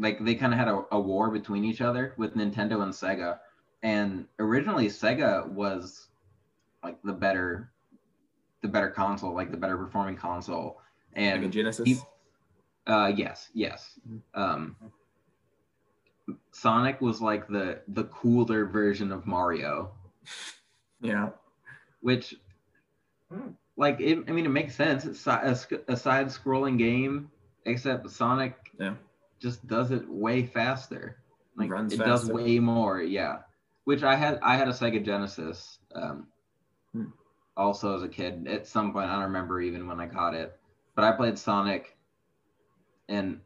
[0.00, 3.38] like they kind of had a, a war between each other with Nintendo and Sega,
[3.84, 6.08] and originally Sega was
[6.82, 7.70] like the better,
[8.62, 10.80] the better console, like the better performing console,
[11.16, 11.84] Like a and Genesis.
[11.84, 11.98] peop-
[12.88, 13.98] Uh, yes, yes.
[14.34, 14.74] Um,
[16.52, 19.92] Sonic was like the the cooler version of Mario,
[21.00, 21.30] Yeah.
[22.00, 22.34] which,
[23.76, 25.04] like, it, I mean, it makes sense.
[25.04, 25.56] It's a,
[25.88, 27.30] a side-scrolling game,
[27.66, 28.94] except Sonic Yeah.
[29.38, 31.18] just does it way faster.
[31.56, 33.02] Like, Runs it does way more.
[33.02, 33.40] Yeah.
[33.84, 35.78] Which I had, I had a Sega Genesis.
[35.94, 36.26] Um,
[36.94, 37.10] Hmm.
[37.54, 38.48] also as a kid.
[38.48, 40.58] At some point, I don't remember even when I got it,
[40.94, 41.97] but I played Sonic,
[43.08, 43.40] and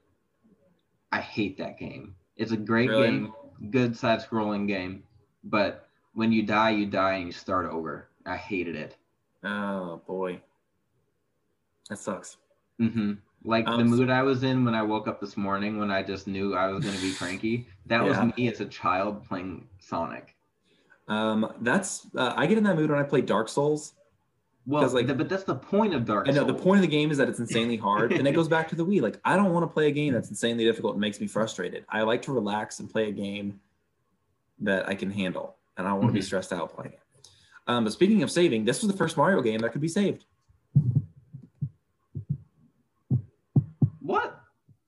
[1.13, 2.15] I hate that game.
[2.37, 3.03] It's a great Really?
[3.05, 3.33] game,
[3.71, 5.05] good side-scrolling game,
[5.45, 8.09] but when you die, you die and you start over.
[8.27, 8.97] I hated it.
[9.45, 10.41] Oh boy.
[11.89, 12.37] That sucks.
[12.79, 15.91] hmm Like Um, the mood I was in when I woke up this morning, when
[15.91, 17.67] I just knew I was going to be cranky.
[17.87, 18.25] That Yeah.
[18.25, 20.35] was me as a child playing Sonic.
[21.09, 23.95] Um, that's uh, I get in that mood when I play Dark Souls.
[24.65, 26.89] Well, like- th- but that's the point of Dark I know the point of the
[26.97, 29.01] game is that it's insanely hard, and it goes back to the Wii.
[29.03, 31.85] Like I don't want to play a game that's insanely difficult and makes me frustrated.
[31.89, 33.61] I like to relax and play a game
[34.61, 36.25] that I can handle, and I don't want to be Mhm.
[36.25, 37.01] stressed out playing it.
[37.67, 40.25] Um, but speaking of saving, this was the first Mario game that could be saved.
[44.01, 44.41] What?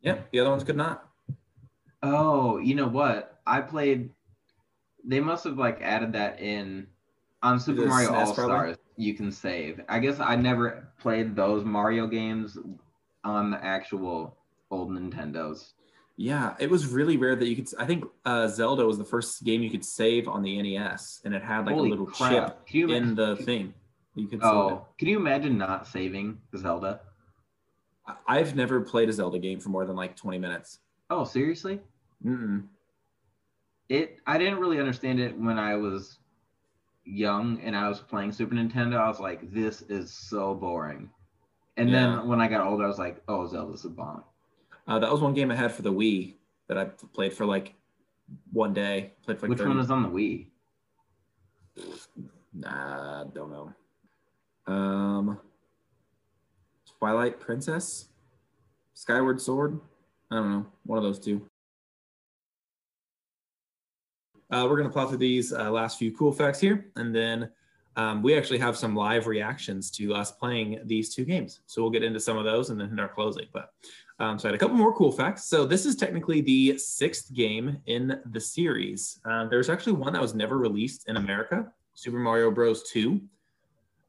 [0.03, 1.09] Yep, the other ones could not.
[2.03, 3.41] Oh, you know what?
[3.47, 4.11] I played.
[5.05, 6.87] They must have like added that in
[7.43, 8.33] on Super Mario All?
[8.35, 8.77] Stars.
[8.97, 9.81] You can save.
[9.89, 12.57] I guess I never played those Mario games
[13.25, 14.37] on the actual
[14.71, 15.73] old Nintendos.
[16.17, 17.69] Yeah, it was really rare that you could.
[17.79, 21.35] I think uh, Zelda was the first game you could save on the NES, and
[21.35, 22.31] it had like Holy a little crap.
[22.31, 23.75] chip you in the thing.
[24.15, 24.55] You could save it.
[24.55, 27.01] Oh, can you imagine not saving Zelda?
[28.29, 30.79] I've never played a Zelda game for more than like 20 minutes.
[31.11, 31.81] Oh, seriously?
[32.25, 32.65] Mm-mm.
[33.89, 34.19] It.
[34.27, 36.19] I didn't really understand it when I was
[37.05, 38.97] young and I was playing Super Nintendo.
[38.97, 41.11] I was like, this is so boring.
[41.77, 42.17] And Yeah.
[42.17, 44.25] then when I got older, I was like, oh, Zelda's a bomb.
[44.87, 46.35] Uh, that was one game I had for the Wii
[46.69, 47.75] that I played for like
[48.53, 49.13] one day.
[49.23, 50.47] Played for like Which 30 one is on the Wii?
[52.53, 53.73] Nah, don't know.
[54.73, 55.39] Um,
[56.99, 58.09] Twilight Princess,
[58.95, 59.81] Skyward Sword.
[60.31, 61.49] I don't know, one of those two.
[64.55, 67.51] Uh, we're gonna plow through these uh, last few cool facts here, and then
[67.97, 71.61] um, we actually have some live reactions to us playing these two games.
[71.67, 73.47] So we'll get into some of those and then in our closing.
[73.53, 73.73] But
[74.21, 75.47] um, so I had a couple more cool facts.
[75.47, 79.19] So this is technically the sixth game in the series.
[79.25, 82.85] Um, there's actually one that was never released in America, Super Mario Bros.
[82.93, 83.21] 2,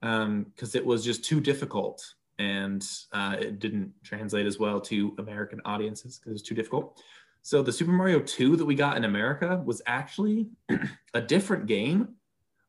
[0.01, 5.59] because it was just too difficult and uh, it didn't translate as well to American
[5.65, 7.01] audiences because it was too difficult.
[7.45, 10.47] So the Super Mario 2 that we got in America was actually
[11.13, 12.15] a different game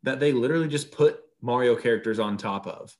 [0.03, 2.95] that they literally just put Mario characters on top of.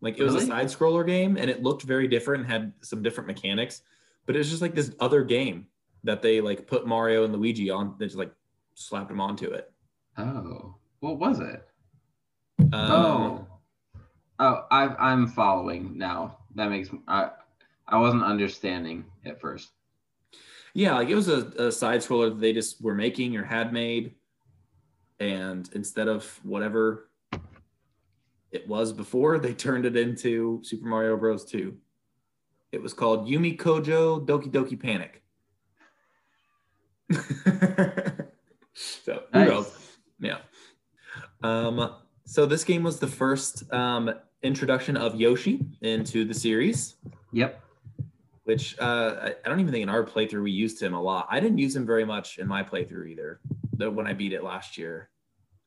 [0.00, 3.00] Like it was a side scroller game and it looked very different and had some
[3.00, 3.82] different mechanics,
[4.26, 5.68] but it's just like this other game
[6.02, 7.94] that they like put Mario and Luigi on.
[7.96, 8.32] They just like
[8.74, 9.72] slapped them onto it.
[10.18, 11.64] Oh, what was it?
[12.58, 13.46] Um, oh,
[14.40, 16.38] oh, I, I'm following now.
[16.56, 17.30] That makes I,
[17.90, 19.70] I wasn't understanding at first.
[20.74, 23.72] Yeah, like it was a, a side scroller that they just were making or had
[23.72, 24.14] made.
[25.18, 27.10] And instead of whatever
[28.52, 31.44] it was before, they turned it into Super Mario Bros.
[31.44, 31.76] 2.
[32.72, 35.22] It was called Yume Kojo Doki Doki Panic.
[38.74, 39.76] so who knows?
[40.20, 40.38] Yeah.
[41.42, 46.94] Um, so this game was the first um, introduction of Yoshi into the series
[47.32, 47.62] Yep.
[48.44, 51.26] Which uh, I, I don't even think in our playthrough we used him a lot.
[51.30, 53.40] I didn't use him very much in my playthrough either.
[53.76, 55.10] The, when I beat it last year,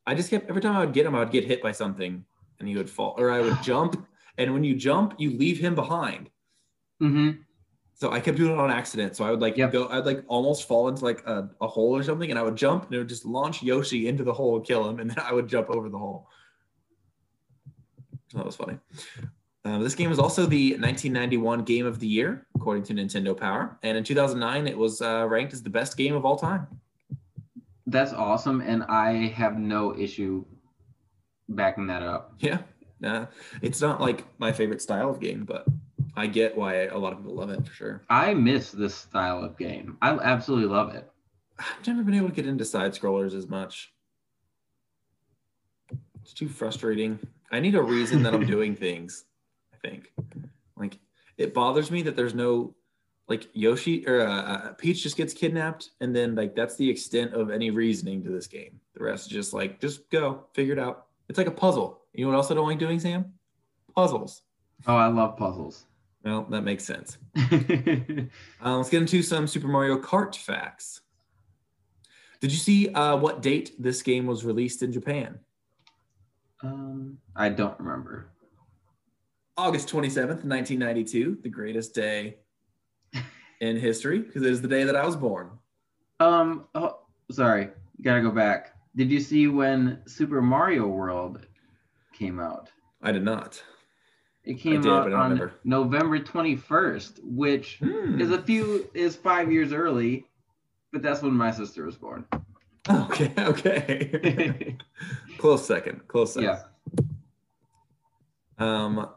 [0.06, 2.26] I just kept every time I would get him, I would get hit by something
[2.60, 4.06] and he would fall, or I would jump.
[4.38, 6.30] And when you jump, you leave him behind.
[7.02, 7.42] Mm-hmm.
[7.96, 9.16] So I kept doing it on accident.
[9.16, 9.72] So I would like Yep.
[9.72, 12.56] go, I'd like almost fall into like a, a hole or something, and I would
[12.56, 15.20] jump and it would just launch Yoshi into the hole and kill him, and then
[15.20, 16.28] I would jump over the hole.
[18.30, 18.80] So that was funny.
[19.66, 23.78] Uh, this game was also the 1991 Game of the Year, according to Nintendo Power,
[23.82, 26.68] and in 2009 it was uh, ranked as the best game of all time.
[27.88, 30.44] That's awesome, and I have no issue
[31.48, 32.34] backing that up.
[32.40, 32.60] Yeah,
[33.04, 33.28] uh,
[33.62, 35.66] it's not like my favorite style of game, but
[36.16, 38.04] I get why a lot of people love it for sure.
[38.10, 39.98] I miss this style of game.
[40.02, 41.10] I absolutely love it.
[41.58, 43.94] I've never been able to get into side scrollers as much.
[46.22, 47.20] It's too frustrating.
[47.52, 49.26] I need a reason that I'm doing things.
[49.84, 50.12] Think,
[50.78, 50.98] like,
[51.38, 52.74] it bothers me that there's no,
[53.28, 57.34] like, Yoshi or uh, uh, Peach just gets kidnapped, and then like that's the extent
[57.34, 58.80] of any reasoning to this game.
[58.96, 61.08] The rest is just like, just go, figure it out.
[61.30, 62.02] It's like a puzzle.
[62.14, 63.34] You know what else I don't like doing, Sam?
[63.96, 64.42] Puzzles.
[64.88, 65.86] Oh, I love puzzles.
[66.24, 67.18] Well, that makes sense.
[68.66, 71.02] Uh, let's get into some Super Mario Kart facts.
[72.40, 75.40] Did you see uh, what date this game was released in Japan?
[76.64, 78.32] um, I don't remember.
[79.56, 82.38] August 27th, 1992, the greatest day
[83.62, 85.52] in history because it is the day that I was born.
[86.20, 87.00] Um, oh,
[87.32, 87.70] sorry,
[88.02, 88.74] gotta go back.
[88.96, 91.46] Did you see when Super Mario World
[92.14, 92.70] came out?
[93.02, 93.62] I did not.
[94.44, 95.54] It came did, out but I don't on remember.
[95.64, 98.20] November 21st, which Hmm.
[98.20, 100.26] is a few is five years early,
[100.92, 102.26] but that's when my sister was born.
[102.90, 104.78] Okay, okay.
[105.38, 106.50] close second, close second.
[106.50, 106.64] yeah.
[108.60, 109.10] Um,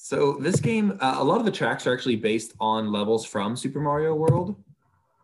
[0.00, 3.56] so this game, uh, a lot of the tracks are actually based on levels from
[3.56, 4.54] Super Mario World,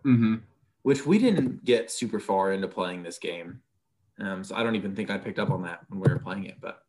[0.04, 0.34] Mm-hmm.
[0.82, 3.60] which we didn't get super far into playing this game.
[4.20, 6.44] Um, so I don't even think I picked up on that when we were playing
[6.46, 6.56] it.
[6.60, 6.82] But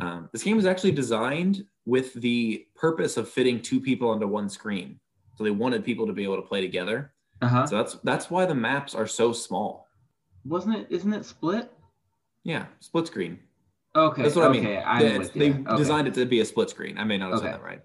[0.00, 4.48] um, this game was actually designed with the purpose of fitting two people onto one
[4.48, 4.98] screen.
[5.36, 7.12] So they wanted people to be able to play together.
[7.40, 7.66] Uh huh.
[7.66, 9.86] So that's that's why the maps are so small.
[10.44, 10.86] Wasn't it?
[10.90, 11.72] Isn't it split?
[12.44, 13.38] Yeah, split screen.
[13.94, 14.22] Okay.
[14.22, 15.12] That's what okay, I mean.
[15.12, 15.64] They- with they you.
[15.66, 15.76] Okay.
[15.76, 16.96] designed it to be a split screen.
[16.98, 17.82] I may not have said that right.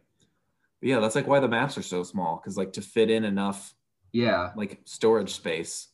[0.80, 3.26] But yeah, that's like why the maps are so small because like to fit in
[3.26, 3.74] enough
[4.14, 4.52] Yeah.
[4.56, 5.88] like storage space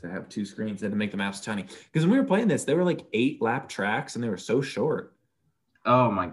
[0.00, 1.62] to have two screens and to make the maps tiny.
[1.62, 4.36] Because when we were playing this, they were like eight lap tracks and they were
[4.36, 5.14] so short.
[5.86, 6.32] Oh my.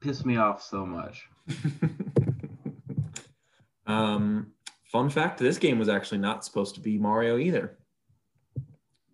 [0.00, 1.28] Pissed me off so much.
[3.86, 4.48] um,
[4.84, 7.78] fun fact: this game was actually not supposed to be Mario either.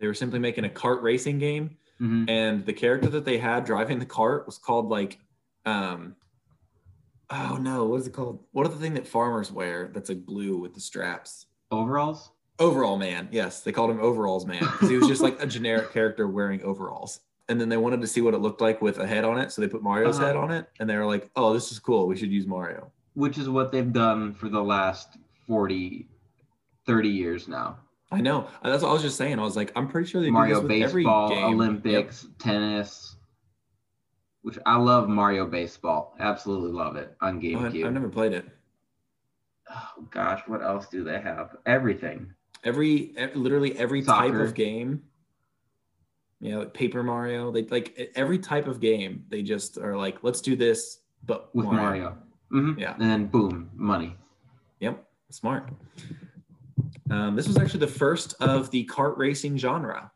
[0.01, 3.65] They were simply making a kart racing game, hmm and the character that they had
[3.65, 5.19] driving the cart was called like,
[5.65, 6.15] um,
[7.31, 8.45] oh no, what is it called?
[8.53, 11.47] What are the thing that farmers wear that's like blue with the straps?
[11.71, 12.31] Overalls.
[12.59, 13.29] Overall man.
[13.31, 16.63] Yes, they called him Overalls Man because he was just like a generic character wearing
[16.63, 17.21] overalls.
[17.49, 19.53] And then they wanted to see what it looked like with a head on it,
[19.53, 20.27] so they put Mario's Uh-huh.
[20.27, 22.07] head on it, and they were like, "Oh, this is cool.
[22.07, 26.09] We should use Mario." which is what they've done for the last 40
[26.87, 27.79] 30 years now
[28.11, 28.49] I know.
[28.62, 29.38] That's what I was just saying.
[29.38, 31.44] I was like, I'm pretty sure they mario do this with every baseball game.
[31.55, 33.16] olympics tennis
[34.42, 37.61] which i love mario baseball absolutely love it on Yep.
[37.73, 38.47] Gamecube I've never played it.
[39.71, 42.33] oh gosh what else do they have everything
[42.64, 45.03] Every, ev- literally every type of game.
[46.40, 47.53] Yeah, like Paper Mario.
[47.53, 49.25] They like every type of game.
[49.29, 52.16] They just are like, let's do this, but with mario,
[52.51, 52.94] hmm Yeah.
[52.94, 54.16] and then boom money
[54.81, 55.68] Yep, smart.
[57.11, 60.11] Um, this was actually the first of the kart racing genre,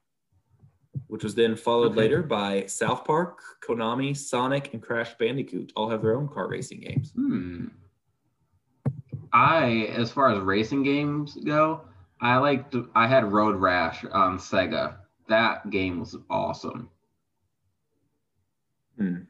[1.09, 2.01] which was then followed Okay.
[2.01, 5.73] later by South Park, Konami, Sonic, and Crash Bandicoot.
[5.75, 7.13] All have their own kart racing games.
[7.13, 7.67] hmm
[9.35, 11.81] i as far as racing games go
[12.21, 14.97] i liked i had road rash on sega
[15.27, 16.89] that game was awesome
[18.99, 19.21] Hmm.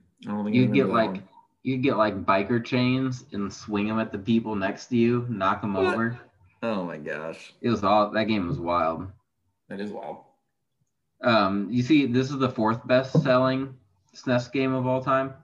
[0.49, 1.23] You'd get like one.
[1.63, 5.61] you'd get like biker chains and swing them at the people next to you, knock
[5.63, 5.95] them What?
[5.95, 6.19] over.
[6.63, 9.09] Oh my gosh, It was all that game was wild.
[9.69, 10.19] that is wild.
[11.23, 13.75] Um, you see, this is the fourth best selling
[14.15, 15.35] SNES game of all time.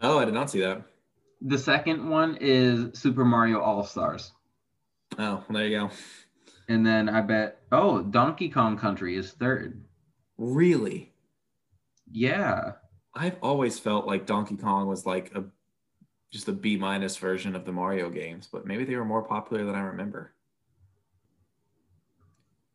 [0.00, 0.82] Oh, I did not see that.
[1.42, 4.32] The second one is Super Mario All Stars,
[5.18, 5.90] Oh, well, there you go.
[6.68, 9.82] and then I bet oh Donkey Kong Country is third.
[10.38, 11.12] Really,
[12.10, 12.72] Yeah,
[13.14, 15.44] I've always felt like Donkey Kong was like a
[16.32, 19.64] just a B minus version of the Mario games, but maybe they were more popular
[19.64, 20.32] than I remember.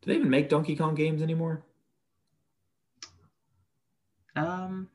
[0.08, 1.64] Do they even make Donkey Kong games anymore?
[4.38, 4.88] um,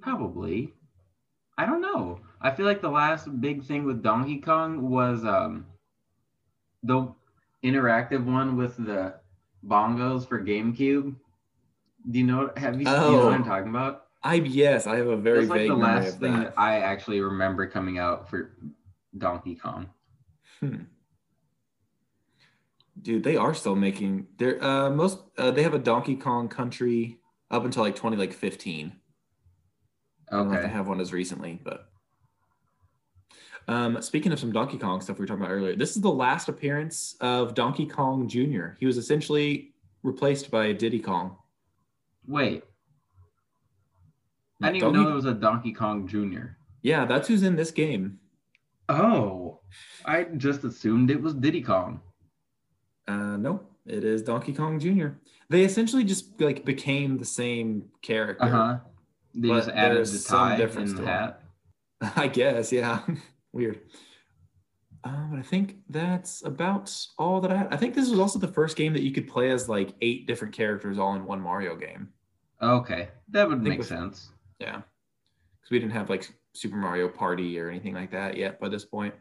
[0.00, 0.72] probably.
[1.58, 2.20] I don't know.
[2.40, 5.66] I feel like the last big thing with Donkey Kong was um
[6.82, 7.12] the
[7.62, 9.14] interactive one with the
[9.66, 11.14] bongos for GameCube.
[12.10, 12.50] Do you know?
[12.56, 13.46] Have you, do you know what I'm Oh.
[13.46, 14.06] talking about?
[14.22, 16.54] I yes, I have a very That's like vague the last thing that.
[16.54, 18.52] that I actually remember coming out for
[19.18, 19.90] Donkey Kong.
[20.60, 20.76] Hmm.
[23.00, 27.18] Dude, they are still making their uh most uh, they have a Donkey Kong Country
[27.50, 28.86] up until like 20 like 15.
[28.86, 28.96] Okay.
[30.30, 31.92] I don't know if they have one as recently, but
[33.68, 36.10] um, speaking of some Donkey Kong stuff we were talking about earlier, this is the
[36.10, 38.70] last appearance of Donkey Kong Jr.
[38.78, 41.36] He was essentially replaced by Diddy Kong.
[42.26, 42.64] Wait.
[44.62, 46.56] I didn't even know there was a Donkey Kong Jr.
[46.82, 48.18] Yeah, that's who's in this game.
[48.88, 49.60] Oh,
[50.04, 52.00] I just assumed it was Diddy Kong.
[53.08, 55.08] Uh, no, it is Donkey Kong Jr.
[55.48, 58.44] They essentially just like became the same character.
[58.44, 58.78] Uh huh.
[59.34, 61.06] They But just added there's the some difference to it.
[61.06, 61.40] hat.
[62.16, 63.00] I guess, yeah.
[63.52, 63.80] Weird.
[65.04, 67.74] Uh, but I think that's about all that I had.
[67.74, 70.26] I think this was also the first game that you could play as like eight
[70.26, 72.08] different characters all in one Mario game.
[72.62, 74.30] Okay, that would make with- sense.
[74.60, 74.76] Yeah.
[75.60, 78.84] Because we didn't have like Super Mario Party or anything like that yet by this
[78.84, 79.12] point.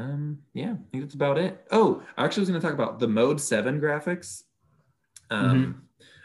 [0.00, 1.66] Um, yeah, I think that's about it.
[1.70, 4.44] Oh, I actually was going to talk about the Mode Seven graphics.
[5.30, 5.82] Um,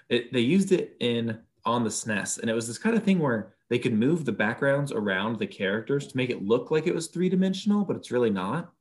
[0.10, 3.20] it, they used it in on the SNES, and it was this kind of thing
[3.20, 6.94] where they could move the backgrounds around the characters to make it look like it
[6.94, 8.72] was three dimensional, but it's really not.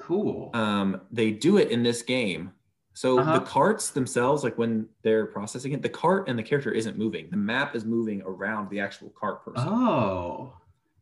[0.00, 0.50] Cool.
[0.54, 2.52] Um, they do it in this game.
[2.92, 3.38] So Uh-huh.
[3.38, 7.28] the carts themselves, like when they're processing it, the cart and the character isn't moving.
[7.30, 9.68] The map is moving around the actual cart person.
[9.68, 10.52] oh.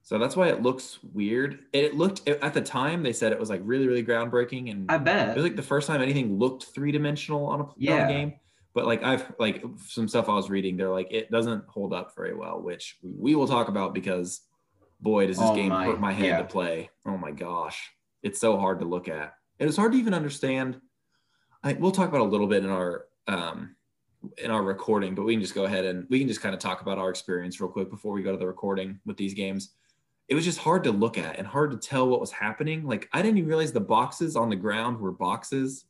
[0.05, 1.61] So that's why it looks weird.
[1.72, 4.98] It looked at the time they said it was like really, really groundbreaking, and I
[4.98, 7.74] bet it was like the first time anything looked three dimensional on a, on a
[7.78, 8.09] Yeah.
[8.09, 8.34] game.
[8.74, 12.16] But like I've like some stuff I was reading, they're like it doesn't hold up
[12.16, 14.40] very well, which we will talk about because
[15.00, 16.38] boy does this Oh game my- hurt my head yeah.
[16.38, 16.90] to play.
[17.07, 17.90] Oh my gosh,
[18.22, 19.34] it's so hard to look at.
[19.59, 20.80] It was hard to even understand.
[21.62, 23.76] I, we'll talk about a little bit in our um,
[24.38, 26.61] in our recording, but we can just go ahead and we can just kind of
[26.61, 29.74] talk about our experience real quick before we go to the recording with these games.
[30.33, 32.87] It was just hard to look at and hard to tell what was happening.
[32.87, 35.85] Like I didn't even realize the boxes on the ground were boxes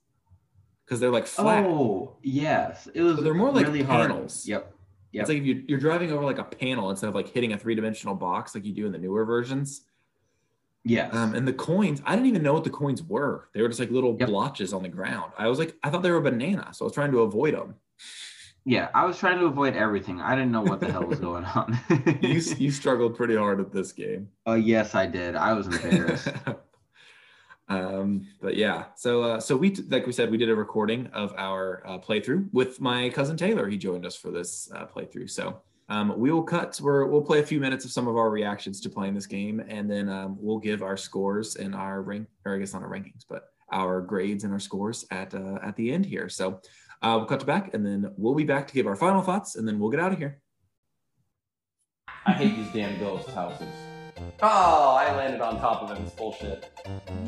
[0.84, 1.64] because they're like flat.
[1.64, 2.88] Oh, yes.
[2.92, 4.10] It was So they're more like really hard.
[4.10, 4.44] panels.
[4.48, 4.74] Yep.
[5.12, 5.20] Yep.
[5.22, 7.56] It's like if you, you're driving over like a panel instead of like hitting a
[7.56, 9.82] three dimensional box like you do in the newer versions.
[10.84, 11.08] Yeah.
[11.12, 13.48] Um, and the coins, I didn't even know what the coins were.
[13.54, 14.28] They were just like little Yep.
[14.28, 15.30] blotches on the ground.
[15.38, 17.76] I was like, I thought they were banana, so I was trying to avoid them.
[18.64, 18.88] Yeah.
[18.94, 20.20] I was trying to avoid everything.
[20.20, 21.78] I didn't know what the hell was going on.
[22.20, 24.28] You you struggled pretty hard at this game.
[24.46, 25.34] oh, yes, I did.
[25.34, 26.28] I was embarrassed.
[27.68, 31.34] um, but yeah, so uh, so we like we said, we did a recording of
[31.36, 33.68] our uh, playthrough with my cousin Taylor.
[33.68, 35.30] He joined us for this uh, playthrough.
[35.30, 36.78] So um, we will cut.
[36.82, 39.62] We're, we'll play a few minutes of some of our reactions to playing this game,
[39.68, 42.88] and then um, we'll give our scores and our rank, or I guess not our
[42.88, 46.28] rankings, but our grades and our scores at uh, at the end here.
[46.28, 46.60] So
[47.02, 49.56] uh, we'll cut to back, and then we'll be back to give our final thoughts,
[49.56, 50.38] and then we'll get out of here.
[52.26, 53.66] I hate these damn ghost houses.
[54.40, 56.04] Oh, I landed on top of him.
[56.04, 56.70] It's bullshit.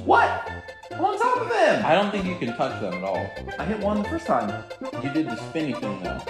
[0.04, 0.48] What?
[0.92, 1.84] I'm on top of him.
[1.84, 3.26] I don't think you can touch them at all.
[3.58, 4.62] I hit one the first time.
[5.02, 6.20] You did the spinny thing though.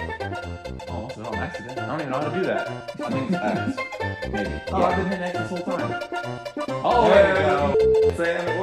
[0.87, 1.77] Oh, was it on accident?
[1.77, 2.67] I don't even know how to do that.
[2.99, 3.77] I think it's X.
[4.31, 4.61] Maybe.
[4.71, 4.85] Oh, Yeah.
[4.85, 6.03] I've been hitting X this whole time.
[6.67, 7.41] Oh, there there we
[8.01, 8.15] go.
[8.15, 8.59] Sam, it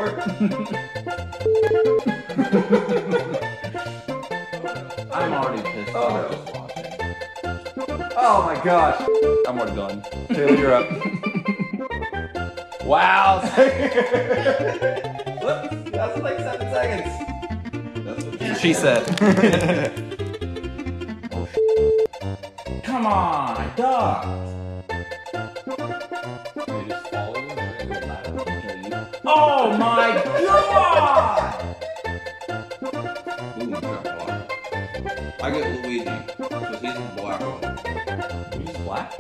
[3.23, 3.39] worked.
[5.13, 6.37] I'm already pissed Oh, off no.
[6.37, 6.85] just watching.
[8.17, 9.01] Oh my gosh.
[9.47, 10.03] I'm already done.
[10.29, 10.91] Taylor, you're up.
[12.85, 13.41] wow.
[15.43, 17.13] Whoops, That's like seven seconds.
[18.07, 19.03] That's what She said.
[22.85, 23.73] Come on, I
[29.25, 30.27] Oh my just
[36.83, 38.61] he's the black one.
[38.67, 39.17] He's black?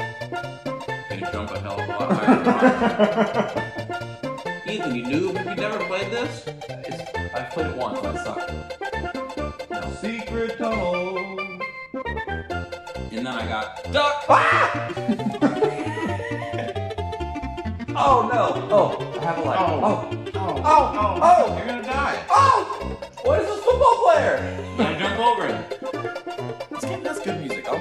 [1.09, 4.69] Can he jump a hell of a lot higher than mine?
[4.69, 5.33] Ethan, you knew?
[5.35, 6.45] Have you never played this?
[6.69, 7.03] It's,
[7.35, 9.71] I've played it once and I sucked.
[9.71, 9.81] No.
[10.01, 11.39] Secret tunnel.
[13.11, 14.25] And then I got duck.
[14.29, 14.89] Ah!
[17.95, 18.69] Oh no!
[18.75, 19.59] Oh, I have a light.
[19.61, 20.09] Oh.
[20.35, 22.25] Oh, Oh, oh, oh, You're gonna die.
[22.31, 22.99] oh!
[23.23, 24.41] What is this football player?
[24.79, 25.63] Now jump over him.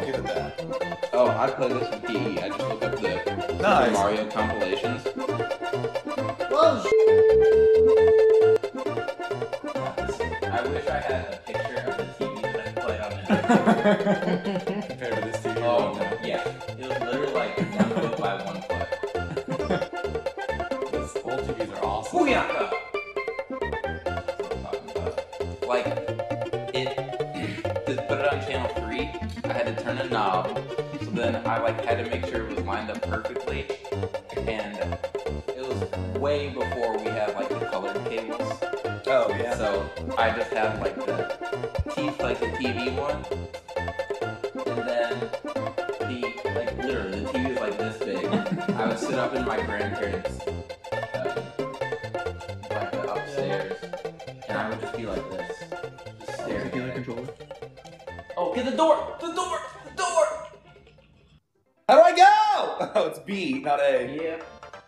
[0.02, 1.10] I'll give it that.
[1.14, 2.42] Oh, I play this with PE.
[2.42, 3.94] I just look up the Super Nice.
[3.94, 5.08] Mario compilations.
[10.44, 13.26] I wish I had a picture of the TV that I play on it.
[14.88, 15.58] Compared to this TV.
[15.62, 16.48] Oh, right yeah.
[16.80, 17.71] It was literally like
[41.96, 43.26] teeth, like the TV one,
[44.68, 45.20] and then
[46.00, 48.26] the like literally the TV is like this big.
[48.72, 51.44] I would sit up in my grandparents' uh,
[52.70, 53.78] like uh, upstairs,
[54.48, 55.58] and I would just be like this,
[56.26, 56.68] just staring.
[56.68, 56.94] at it.
[56.96, 57.28] controller?
[58.38, 59.18] Oh, get the door!
[59.20, 59.60] The door!
[59.86, 60.48] The door!
[61.88, 62.92] How do I go?
[62.94, 64.20] Oh, it's B, not A.
[64.22, 64.42] Yeah.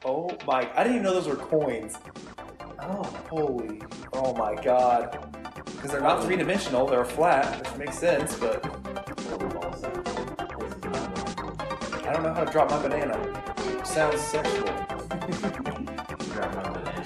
[0.04, 0.70] Oh my!
[0.76, 1.96] I didn't even know those were coins.
[2.82, 3.82] Oh, holy!
[4.14, 5.43] Oh my god!
[5.84, 8.36] Because they're not three dimensional; they're flat, which makes sense.
[8.38, 8.66] But
[12.08, 13.20] I don't know how to drop my banana.
[13.84, 14.64] sounds sexual.
[16.30, 17.04] Grab my banana.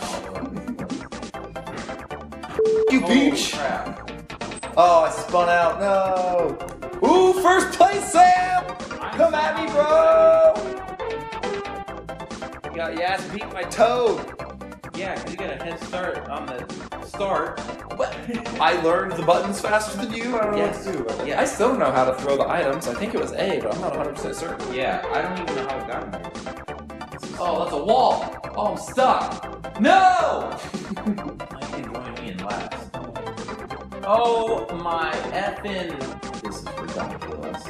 [2.91, 3.55] You Holy beach!
[4.78, 5.80] Oh, I spun out.
[5.80, 6.55] No.
[7.03, 8.63] Ooh, first place, Sam!
[9.13, 10.53] Come at me, bro!
[12.69, 14.36] You got your ass beat my Toad.
[14.95, 16.63] Yeah, 'cause you got a head start on the
[17.07, 17.59] start.
[18.59, 20.35] I learned the buttons faster than you.
[20.37, 20.85] I don't know Yes.
[20.85, 21.27] what to do.
[21.27, 21.39] Yes.
[21.39, 22.87] I still don't know how to throw the items.
[22.87, 24.73] I think it was A, but I'm not 100 percent certain.
[24.73, 26.31] Yeah, I don't even know how it got there.
[27.39, 28.35] Oh, that's a wall.
[28.55, 29.79] Oh, I'm stuck.
[29.79, 30.49] No!
[30.49, 32.73] I can join me in last.
[34.09, 35.91] Oh my effing.
[36.41, 37.61] This is ridiculous.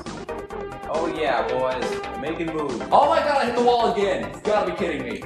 [0.88, 2.22] Oh yeah, boys.
[2.22, 2.76] Making moves.
[2.92, 4.30] Oh my god, I hit the wall again.
[4.32, 5.24] You've gotta be kidding me.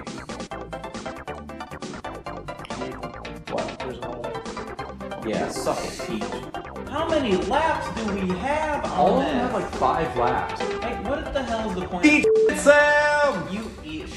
[5.62, 6.90] Suck it, Peach.
[6.90, 10.60] How many laps do we have on All of them have like five laps.
[10.82, 12.06] Like, what the hell is the point?
[12.06, 13.48] Eat Sam!
[13.54, 14.08] You eat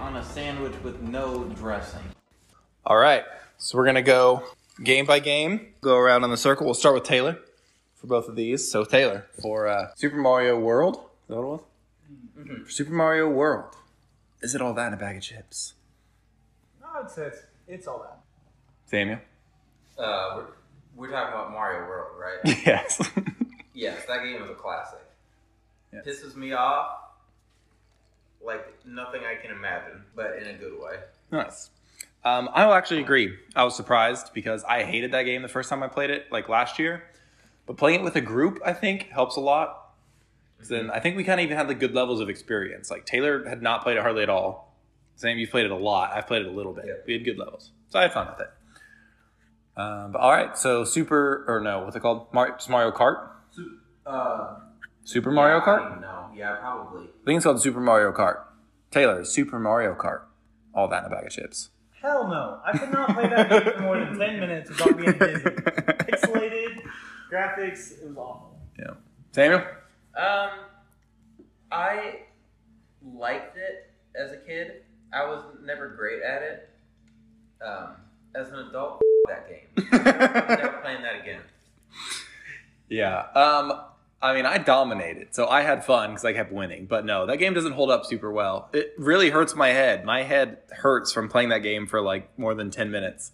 [0.00, 2.04] on a sandwich with no dressing.
[2.86, 3.24] All right,
[3.58, 4.44] so we're gonna go
[4.84, 5.74] game by game.
[5.80, 6.66] Go around in the circle.
[6.66, 7.36] We'll start with Taylor
[7.96, 8.70] for both of these.
[8.70, 10.96] So Taylor for uh, Super Mario World.
[10.96, 12.64] Is that what it was?
[12.64, 13.74] For Super Mario World.
[14.40, 15.74] Is it all that in a bag of chips?
[16.80, 18.20] No, it's it's, it's all that.
[18.86, 19.18] Samuel.
[19.98, 20.42] Uh,
[20.96, 22.56] we're, talking about Mario World, right?
[22.66, 23.00] Yes.
[23.74, 25.00] yes, that game is a classic.
[25.92, 26.04] Yes.
[26.06, 26.98] Pisses me off
[28.44, 30.96] like nothing I can imagine, but in a good way.
[31.30, 31.70] nice.
[32.24, 33.36] Um, I will actually agree.
[33.56, 36.48] I was surprised because I hated that game the first time I played it, like
[36.48, 37.02] last year.
[37.66, 39.78] But playing it with a group, I think, helps a lot.
[40.58, 42.90] 'Cause Then I think we kind of even had the good levels of experience.
[42.92, 44.72] Like Taylor had not played it hardly at all.
[45.16, 46.12] Sam, you've played it a lot.
[46.12, 47.02] I've played it a little bit.
[47.06, 48.50] We had good levels, so I had fun with it.
[49.76, 52.26] Um, but all right, so Super or no, what's it called?
[52.32, 53.28] Mario, it's Mario Kart.
[54.04, 54.56] Uh,
[55.04, 55.78] Super Mario yeah, I Kart.
[55.78, 56.28] don't even know.
[56.34, 57.04] Yeah, probably.
[57.04, 58.40] I think it's called Super Mario Kart.
[58.90, 60.22] Taylor, Super Mario Kart.
[60.74, 61.70] All that in a bag of chips.
[62.00, 62.58] Hell no.
[62.64, 65.44] I could not play that game for more than 10 minutes without being dizzy.
[65.44, 66.82] Pixelated,
[67.32, 68.58] graphics, it was awful.
[68.78, 68.94] Yeah.
[69.30, 69.60] Samuel.
[70.16, 70.50] Um,
[71.70, 72.20] I
[73.02, 74.82] liked it as a kid.
[75.12, 76.68] I was never great at it.
[77.64, 77.96] Um,
[78.34, 79.86] as an adult, that game.
[79.92, 81.40] never playing that again.
[82.88, 83.26] Yeah.
[83.34, 83.80] Um,
[84.20, 86.86] I mean, I dominated, so I had fun because I kept winning.
[86.86, 88.68] But no, that game doesn't hold up super well.
[88.72, 90.04] It really hurts my head.
[90.04, 93.32] My head hurts from playing that game for like more than ten minutes,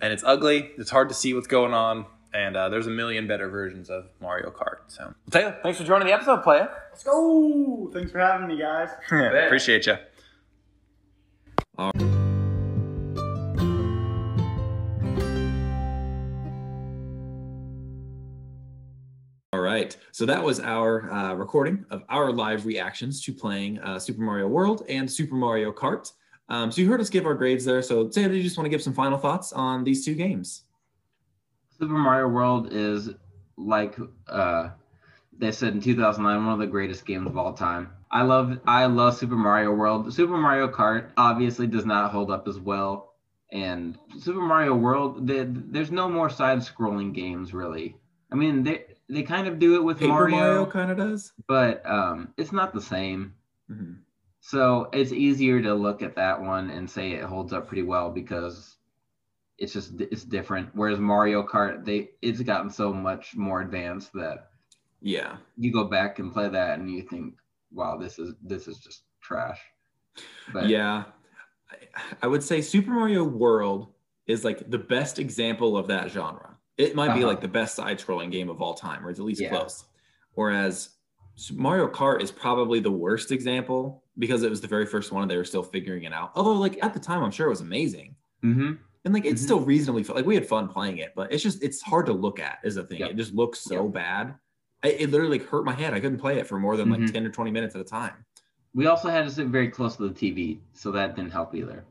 [0.00, 0.70] and it's ugly.
[0.78, 2.06] It's hard to see what's going on.
[2.32, 4.78] And uh, there's a million better versions of Mario Kart.
[4.86, 6.68] So, well, Taylor, thanks for joining the episode, player.
[6.92, 7.90] Let's go!
[7.92, 8.90] Thanks for having me, guys.
[9.10, 9.96] Appreciate you.
[19.60, 19.94] All right.
[20.12, 24.48] So that was our uh, recording of our live reactions to playing uh, Super Mario
[24.48, 26.10] World and Super Mario Kart.
[26.48, 27.82] Um, so you heard us give our grades there.
[27.82, 30.62] So Taylor, you just want to give some final thoughts on these two games?
[31.78, 33.10] Super Mario World is
[33.58, 33.98] like
[34.28, 34.70] uh,
[35.36, 37.90] they said in 2009, one of the greatest games of all time.
[38.10, 40.10] I love I love Super Mario World.
[40.10, 43.12] Super Mario Kart obviously does not hold up as well,
[43.52, 47.94] and Super Mario World the, there's no more side-scrolling games really.
[48.32, 51.32] I mean they they kind of do it with Paper Mario, Mario, kind of does.
[51.48, 53.34] but um, it's not the same.
[53.70, 53.98] Mhm.
[54.40, 58.10] So it's easier to look at that one and say it holds up pretty well
[58.10, 58.76] because
[59.58, 60.70] it's just it's different.
[60.74, 64.48] Whereas Mario Kart, they it's gotten so much more advanced that
[65.02, 65.36] Yeah.
[65.58, 67.34] you go back and play that and you think,
[67.72, 69.60] wow, this is this is just trash.
[70.52, 71.04] But yeah.
[72.22, 73.88] I would say Super Mario World
[74.26, 76.56] is like the best example of that genre.
[76.80, 77.26] It might be Uh-huh.
[77.28, 79.50] like the best side-scrolling game of all time, or it's at least Yeah.
[79.50, 79.84] close.
[80.34, 80.90] Whereas
[81.52, 85.30] Mario Kart is probably the worst example because it was the very first one and
[85.30, 86.32] they were still figuring it out.
[86.34, 88.16] Although, like at the time, I'm sure it was amazing.
[88.42, 88.72] hmm
[89.04, 89.44] And like it's Mhm.
[89.44, 90.16] still reasonably fun.
[90.16, 92.74] Like we had fun playing it, but it's just it's hard to look at is
[92.74, 93.00] the thing.
[93.00, 93.10] Yep.
[93.10, 94.34] It just looks so bad.
[94.82, 95.92] I, it literally like, hurt my head.
[95.94, 97.12] I couldn't play it for more than like Mhm.
[97.12, 98.24] 10 or 20 minutes at a time.
[98.72, 101.84] we also had to sit very close to the TV, so that didn't help either.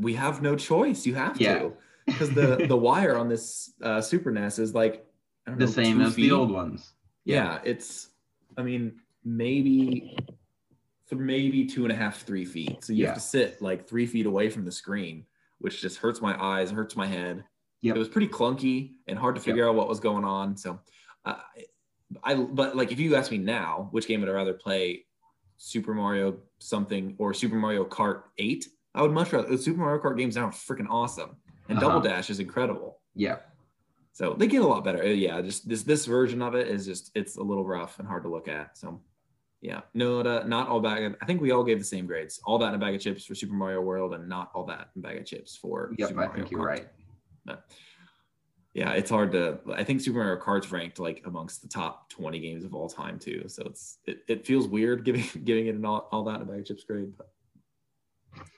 [0.00, 1.06] We have no choice.
[1.06, 1.58] You have Yeah.
[1.60, 1.72] to.
[2.12, 5.04] Because the the wire on this uh, Super NES is like
[5.46, 6.28] I don't The know, same as feet.
[6.28, 6.92] the old ones.
[7.24, 8.08] Yeah, it's
[8.56, 10.16] I mean maybe
[11.12, 12.84] maybe two and a half, three feet.
[12.84, 13.06] So you Yeah.
[13.08, 15.26] have to sit like three feet away from the screen,
[15.58, 17.44] which just hurts my eyes, and hurts my head.
[17.82, 17.96] Yep.
[17.96, 20.56] It was pretty clunky and hard to figure out what was going on.
[20.56, 20.78] So
[21.24, 21.36] uh,
[22.22, 25.04] I but like if you ask me now, which game would I rather play?
[25.62, 28.66] Super Mario something or Super Mario Kart 8?
[28.94, 31.36] I would much rather Super Mario Kart games are freaking awesome.
[31.70, 31.88] And Uh-huh.
[31.88, 32.98] Double Dash is incredible.
[33.14, 33.38] Yeah.
[34.12, 35.02] So they get a lot better.
[35.02, 38.06] Uh, Yeah, just this this version of it is just it's a little rough and
[38.08, 38.76] hard to look at.
[38.76, 39.00] So
[39.62, 41.14] yeah, no, uh, not all bag.
[41.22, 42.40] I think we all gave the same grades.
[42.44, 44.88] All that in a bag of chips for Super Mario World, and not all that
[44.96, 46.66] in a bag of chips for Yep, Super I Mario think you're Kart.
[46.66, 46.88] right.
[47.44, 47.64] But,
[48.74, 49.58] yeah, it's hard to.
[49.72, 53.18] I think Super Mario Kart's ranked like amongst the top 20 games of all time
[53.18, 53.44] too.
[53.48, 56.44] So it's it, it feels weird giving giving it an all, all that in a
[56.46, 57.12] bag of chips grade.
[57.16, 57.30] But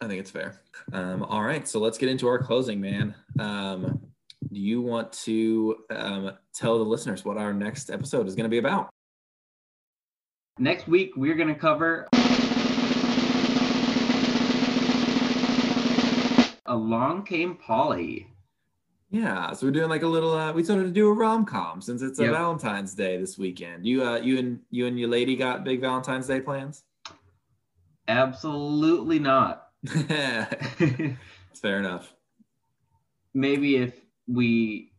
[0.01, 0.61] I think it's fair.
[0.93, 3.15] Um, all right, so let's get into our closing, man.
[3.39, 4.01] Um,
[4.53, 8.51] do you want to um, tell the listeners what our next episode is going to
[8.51, 8.91] be about?
[10.59, 12.09] Next week, we're going to cover
[16.67, 18.29] Along Came Polly.
[19.11, 20.33] Yeah, so we're doing like a little.
[20.33, 22.33] Uh, we started to do a rom com since it's a Yep.
[22.33, 23.87] Valentine's Day this weekend.
[23.87, 26.85] You, uh, you and you and your lady got big Valentine's Day plans?
[28.09, 29.69] Absolutely not.
[29.83, 31.17] it's
[31.61, 32.13] fair enough.
[33.35, 33.95] Maybe if
[34.27, 34.93] we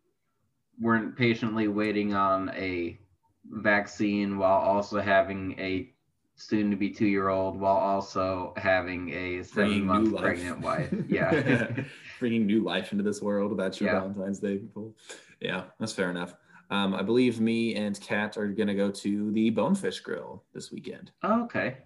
[0.80, 3.00] weren't patiently waiting on a
[3.46, 5.90] vaccine while also having a
[6.36, 10.24] soon to be two year old while also having a seven Bringing month new life.
[10.24, 10.94] pregnant wife.
[11.08, 11.72] Yeah.
[12.20, 13.58] bringing new life into this world.
[13.58, 14.00] That's your Yeah.
[14.00, 14.96] Valentine's Day people.
[15.40, 16.34] Yeah, that's fair enough.
[16.72, 21.12] Um, I believe me and Kat are gonna go to the Bonefish Grill this weekend.
[21.24, 21.78] okay.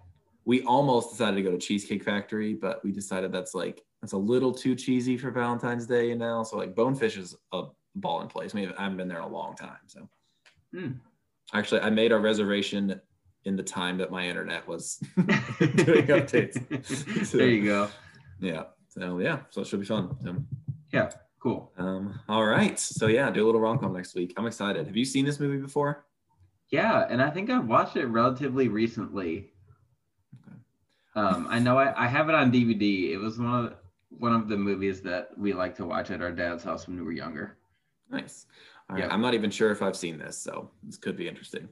[0.44, 4.16] We almost decided to go to Cheesecake Factory, but we decided that's like that's a
[4.18, 6.42] little too cheesy for Valentine's Day now.
[6.42, 7.64] So like Bonefish is a
[7.96, 8.54] ball in place.
[8.54, 9.78] I mean, I haven't been there in a long time.
[9.86, 10.08] So
[10.72, 10.92] Hmm.
[11.52, 13.00] actually, I made our reservation
[13.44, 17.24] in the time that my internet was doing updates.
[17.26, 17.88] So- there you go.
[18.40, 18.64] Yeah.
[18.88, 20.16] So yeah, so it should be fun.
[20.92, 21.08] So,
[21.40, 21.70] Cool.
[21.78, 22.78] um, all right.
[22.78, 24.32] So yeah, do a little rom com next week.
[24.36, 24.86] I'm excited.
[24.86, 26.04] Have you seen this movie before?
[26.70, 29.52] Yeah, and I think I've watched it relatively recently.
[31.18, 33.10] Um, I know I, I have it on DVD.
[33.10, 33.74] It was one of
[34.10, 37.02] one of the movies that we like to watch at our dad's house when we
[37.02, 37.58] were younger.
[38.08, 38.46] Nice.
[38.88, 39.04] All right.
[39.04, 39.12] Yeah.
[39.12, 41.68] I'm not even sure if I've seen this, so this could be interesting.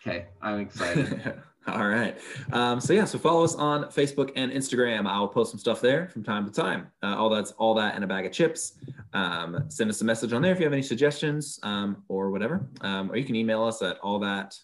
[0.00, 1.34] Okay, I'm excited.
[1.68, 2.16] All right.
[2.52, 5.06] Um, so yeah, so follow us on Facebook and Instagram.
[5.06, 6.90] I'll post some stuff there from time to time.
[7.02, 8.74] Uh, all that's all that and a bag of chips.
[9.12, 12.66] Um, send us a message on there if you have any suggestions um, or whatever.
[12.80, 14.56] Um, or you can email us at all that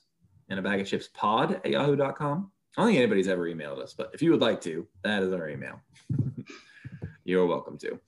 [0.49, 2.51] in a bag of chips pod at yahoo.com.
[2.77, 5.33] I don't think anybody's ever emailed us, but if you would like to, that is
[5.33, 5.81] our email.
[7.25, 8.01] You're welcome to.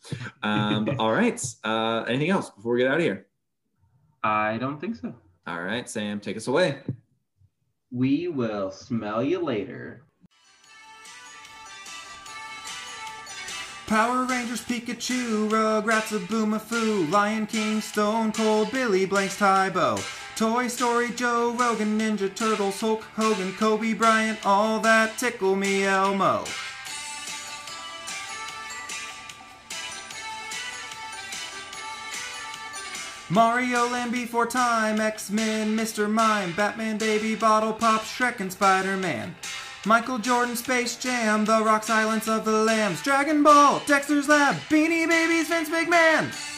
[0.42, 1.40] Um, all right.
[1.62, 3.26] Uh, anything else before we get out of here?
[4.22, 5.14] I don't think so.
[5.46, 6.78] All right, Sam, take us away.
[7.92, 10.02] We will smell you later.
[13.86, 19.98] Power Rangers Pikachu, Rugrats Zoboomafoo, Lion King, Stone Cold, Billy Blanks Tae Bo,
[20.36, 26.44] Toy Story Joe Rogan, Ninja Turtles, Hulk Hogan, Kobe Bryant, all that tickle me Elmo.
[33.30, 36.10] Mario Land Before Time, X-Men, Mr.
[36.10, 39.36] Mime, Batman Baby Bottle Pop, Shrek and Spider-Man.
[39.86, 45.08] Michael Jordan, Space Jam, The Rock Silence of the Lambs, Dragon Ball, Dexter's Lab, Beanie
[45.08, 46.53] Babies, Vince McMahon.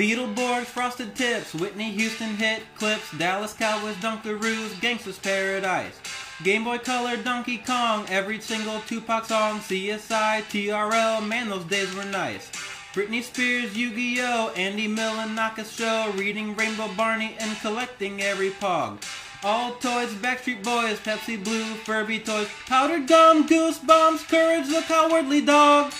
[0.00, 6.00] Beetleborgs, Frosted Tips, Whitney Houston hit clips, Dallas Cowboys, Dunkaroos, Gangsta's Paradise.
[6.42, 12.06] Game Boy Color, Donkey Kong, every single Tupac song, CSI, TRL, man, those days were
[12.06, 12.50] nice.
[12.94, 19.02] Britney Spears, Yu-Gi-Oh, Andy Milonakis show, reading Rainbow Barney and collecting every pog.
[19.44, 25.92] All toys, Backstreet Boys, Pepsi Blue, Furby toys, powdered gum, goosebumps, courage the cowardly dog.